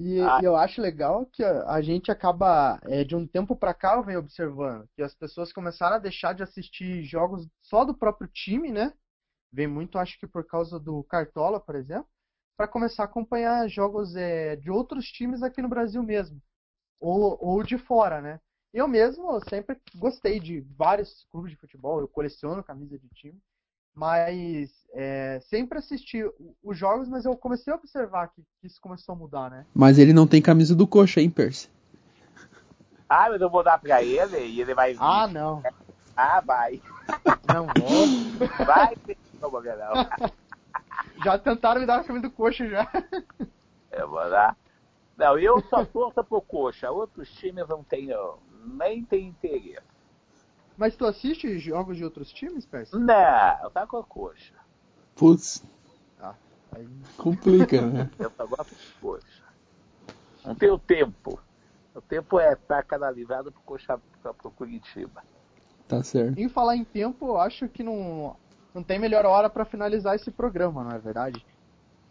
E, 0.00 0.20
ah. 0.20 0.38
e, 0.40 0.44
eu 0.44 0.54
acho 0.54 0.80
legal 0.80 1.26
que 1.26 1.42
a, 1.42 1.68
a 1.72 1.82
gente 1.82 2.10
acaba, 2.10 2.78
é, 2.84 3.02
de 3.02 3.16
um 3.16 3.26
tempo 3.26 3.56
para 3.56 3.74
cá, 3.74 3.96
eu 3.96 4.04
venho 4.04 4.20
observando 4.20 4.88
que 4.94 5.02
as 5.02 5.12
pessoas 5.12 5.52
começaram 5.52 5.96
a 5.96 5.98
deixar 5.98 6.34
de 6.34 6.42
assistir 6.42 7.02
jogos 7.02 7.48
só 7.60 7.84
do 7.84 7.94
próprio 7.94 8.28
time, 8.28 8.70
né? 8.70 8.94
Vem 9.52 9.66
muito, 9.66 9.98
acho 9.98 10.18
que 10.20 10.26
por 10.26 10.46
causa 10.46 10.78
do 10.78 11.02
Cartola, 11.04 11.58
por 11.58 11.74
exemplo, 11.74 12.08
para 12.56 12.68
começar 12.68 13.02
a 13.02 13.06
acompanhar 13.06 13.68
jogos 13.68 14.14
é, 14.14 14.54
de 14.54 14.70
outros 14.70 15.06
times 15.06 15.42
aqui 15.42 15.60
no 15.60 15.68
Brasil 15.68 16.02
mesmo, 16.02 16.40
ou, 17.00 17.36
ou 17.40 17.62
de 17.64 17.76
fora, 17.76 18.20
né? 18.20 18.40
Eu 18.72 18.86
mesmo 18.86 19.40
sempre 19.48 19.80
gostei 19.96 20.38
de 20.38 20.60
vários 20.76 21.24
clubes 21.32 21.50
de 21.50 21.56
futebol, 21.56 22.00
eu 22.00 22.06
coleciono 22.06 22.62
camisa 22.62 22.96
de 22.96 23.08
time, 23.08 23.40
mas 23.98 24.70
é, 24.94 25.40
sempre 25.40 25.78
assisti 25.78 26.24
os 26.62 26.78
jogos, 26.78 27.08
mas 27.08 27.24
eu 27.24 27.36
comecei 27.36 27.72
a 27.72 27.76
observar 27.76 28.28
que, 28.28 28.42
que, 28.60 28.66
isso 28.68 28.80
começou 28.80 29.12
a 29.12 29.18
mudar, 29.18 29.50
né? 29.50 29.66
Mas 29.74 29.98
ele 29.98 30.12
não 30.12 30.26
tem 30.26 30.40
camisa 30.40 30.74
do 30.74 30.86
coxa, 30.86 31.20
hein, 31.20 31.28
Percy? 31.28 31.68
Ah, 33.08 33.26
mas 33.28 33.40
eu 33.40 33.50
vou 33.50 33.64
dar 33.64 33.78
pra 33.80 34.00
ele 34.00 34.38
e 34.38 34.60
ele 34.60 34.72
vai 34.72 34.92
vir. 34.92 35.02
Ah, 35.02 35.26
não. 35.26 35.62
Ah, 36.16 36.40
vai. 36.40 36.80
Não 37.52 37.66
vou. 37.66 38.06
Vai, 38.66 38.94
não 39.40 39.50
vou 39.50 39.62
não. 39.62 40.30
Já 41.24 41.38
tentaram 41.38 41.80
me 41.80 41.86
dar 41.86 42.00
a 42.00 42.04
camisa 42.04 42.28
do 42.28 42.30
coxa 42.30 42.68
já. 42.68 42.86
Eu 43.90 44.08
vou 44.08 44.28
dar. 44.28 44.56
Não, 45.16 45.38
eu 45.38 45.60
só 45.70 45.84
torço 45.84 46.22
pro 46.24 46.40
coxa. 46.42 46.90
Outros 46.90 47.30
times 47.30 47.66
não 47.66 47.82
tenho, 47.82 48.38
nem 48.64 49.02
tem 49.04 49.28
interesse. 49.28 49.97
Mas 50.78 50.94
tu 50.94 51.04
assiste 51.04 51.58
jogos 51.58 51.96
de 51.96 52.04
outros 52.04 52.32
times, 52.32 52.64
Percy? 52.64 52.96
Não, 52.96 53.70
tá 53.72 53.84
com 53.84 53.96
a 53.96 54.04
coxa. 54.04 54.54
Putz. 55.16 55.64
Ah, 56.20 56.36
aí... 56.70 56.88
Complica, 57.16 57.82
né? 57.82 58.08
Eu 58.16 58.30
só 58.30 58.46
gosto 58.46 58.76
de 58.76 58.92
coxa. 59.00 59.42
Não 60.46 60.54
tem 60.54 60.70
o 60.70 60.78
tempo. 60.78 61.40
O 61.92 62.00
tempo 62.00 62.38
é 62.38 62.54
pra 62.54 62.80
canalizado 62.84 63.50
pro 63.50 63.60
coxa 63.62 64.00
pro 64.22 64.52
Curitiba. 64.52 65.24
Tá 65.88 66.00
certo. 66.04 66.38
Em 66.38 66.48
falar 66.48 66.76
em 66.76 66.84
tempo, 66.84 67.26
eu 67.26 67.40
acho 67.40 67.68
que 67.68 67.82
não, 67.82 68.36
não 68.72 68.82
tem 68.82 69.00
melhor 69.00 69.26
hora 69.26 69.50
para 69.50 69.64
finalizar 69.64 70.14
esse 70.14 70.30
programa, 70.30 70.84
não 70.84 70.92
é 70.92 70.98
verdade? 70.98 71.44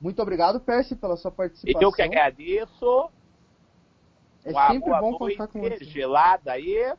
Muito 0.01 0.21
obrigado, 0.21 0.59
Percy, 0.59 0.95
pela 0.95 1.15
sua 1.15 1.31
participação. 1.31 1.81
Eu 1.81 1.91
que 1.91 2.01
agradeço. 2.01 3.09
É 4.43 4.51
Uma 4.51 4.67
sempre 4.67 4.89
bom 4.99 5.17
contar 5.17 5.47
com 5.47 5.61
você. 5.61 5.85
gelada 5.85 6.51
aí. 6.51 6.93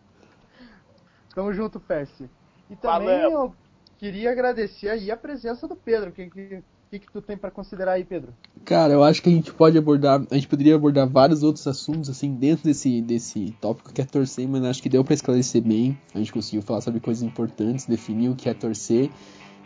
Tamo 1.34 1.54
junto, 1.54 1.80
Percy. 1.80 2.30
E 2.70 2.76
também 2.76 3.08
Valeu. 3.08 3.32
eu 3.32 3.56
queria 3.98 4.32
agradecer 4.32 4.90
aí 4.90 5.12
a 5.12 5.18
presença 5.18 5.68
do 5.68 5.76
Pedro. 5.76 6.10
O 6.10 6.12
que, 6.12 6.30
que, 6.30 6.64
que, 6.90 7.00
que 7.00 7.12
tu 7.12 7.22
tem 7.22 7.38
para 7.38 7.52
considerar 7.52 7.94
aí, 7.94 8.04
Pedro? 8.04 8.34
Cara, 8.66 8.94
eu 8.94 9.04
acho 9.04 9.22
que 9.22 9.30
a 9.30 9.32
gente 9.32 9.54
pode 9.54 9.78
abordar, 9.78 10.22
a 10.32 10.36
gente 10.36 10.48
poderia 10.48 10.76
abordar 10.76 11.08
vários 11.08 11.44
outros 11.44 11.66
assuntos 11.68 12.10
assim 12.10 12.34
dentro 12.34 12.66
desse, 12.66 13.02
desse 13.02 13.56
tópico 13.62 13.94
que 13.94 14.02
é 14.02 14.06
torcer, 14.06 14.48
mas 14.48 14.64
acho 14.64 14.82
que 14.82 14.90
deu 14.90 15.04
para 15.04 15.14
esclarecer 15.14 15.62
bem. 15.62 15.98
A 16.14 16.18
gente 16.18 16.34
conseguiu 16.34 16.62
falar 16.62 16.82
sobre 16.82 17.00
coisas 17.00 17.24
importantes, 17.24 17.86
definir 17.86 18.30
o 18.30 18.36
que 18.36 18.50
é 18.50 18.54
torcer. 18.54 19.10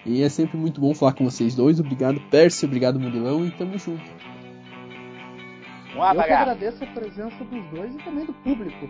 E 0.05 0.23
é 0.23 0.29
sempre 0.29 0.57
muito 0.57 0.81
bom 0.81 0.93
falar 0.93 1.13
com 1.13 1.23
vocês 1.23 1.55
dois. 1.55 1.79
Obrigado, 1.79 2.19
Percy, 2.29 2.65
obrigado, 2.65 2.99
Murilão, 2.99 3.45
e 3.45 3.51
tamo 3.51 3.77
junto. 3.77 4.03
Um 5.95 6.03
eu 6.03 6.23
que 6.23 6.31
agradeço 6.31 6.83
a 6.83 6.87
presença 6.87 7.43
dos 7.43 7.65
dois 7.69 7.93
e 7.93 7.97
também 7.99 8.25
do 8.25 8.33
público. 8.33 8.89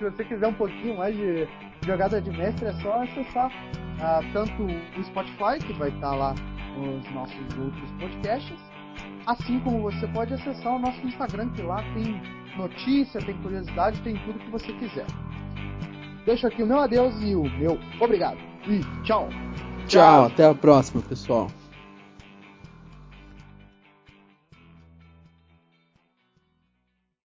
Se 0.00 0.04
você 0.04 0.24
quiser 0.24 0.46
um 0.46 0.54
pouquinho 0.54 0.96
mais 0.96 1.14
de 1.14 1.46
jogada 1.86 2.20
de 2.22 2.30
mestre, 2.30 2.68
é 2.68 2.72
só 2.80 3.02
acessar 3.02 3.48
uh, 3.50 4.32
tanto 4.32 4.62
o 4.62 5.04
Spotify, 5.04 5.58
que 5.64 5.74
vai 5.74 5.90
estar 5.90 6.14
lá 6.14 6.34
os 6.78 7.10
nossos 7.12 7.58
outros 7.58 7.90
podcasts, 8.00 8.58
assim 9.26 9.60
como 9.60 9.82
você 9.82 10.06
pode 10.08 10.32
acessar 10.32 10.74
o 10.74 10.78
nosso 10.78 11.06
Instagram, 11.06 11.50
que 11.50 11.60
lá 11.60 11.82
tem 11.92 12.20
notícia, 12.56 13.20
tem 13.20 13.36
curiosidade, 13.42 14.00
tem 14.00 14.16
tudo 14.24 14.38
que 14.38 14.50
você 14.50 14.72
quiser. 14.72 15.06
Deixo 16.24 16.46
aqui 16.46 16.62
o 16.62 16.66
meu 16.66 16.78
adeus 16.78 17.14
e 17.22 17.34
o 17.34 17.42
meu 17.58 17.78
obrigado. 18.00 18.38
E 18.66 18.80
tchau. 19.04 19.28
Tchau, 19.86 20.26
até 20.26 20.46
a 20.46 20.54
próxima, 20.54 21.02
pessoal. 21.02 21.48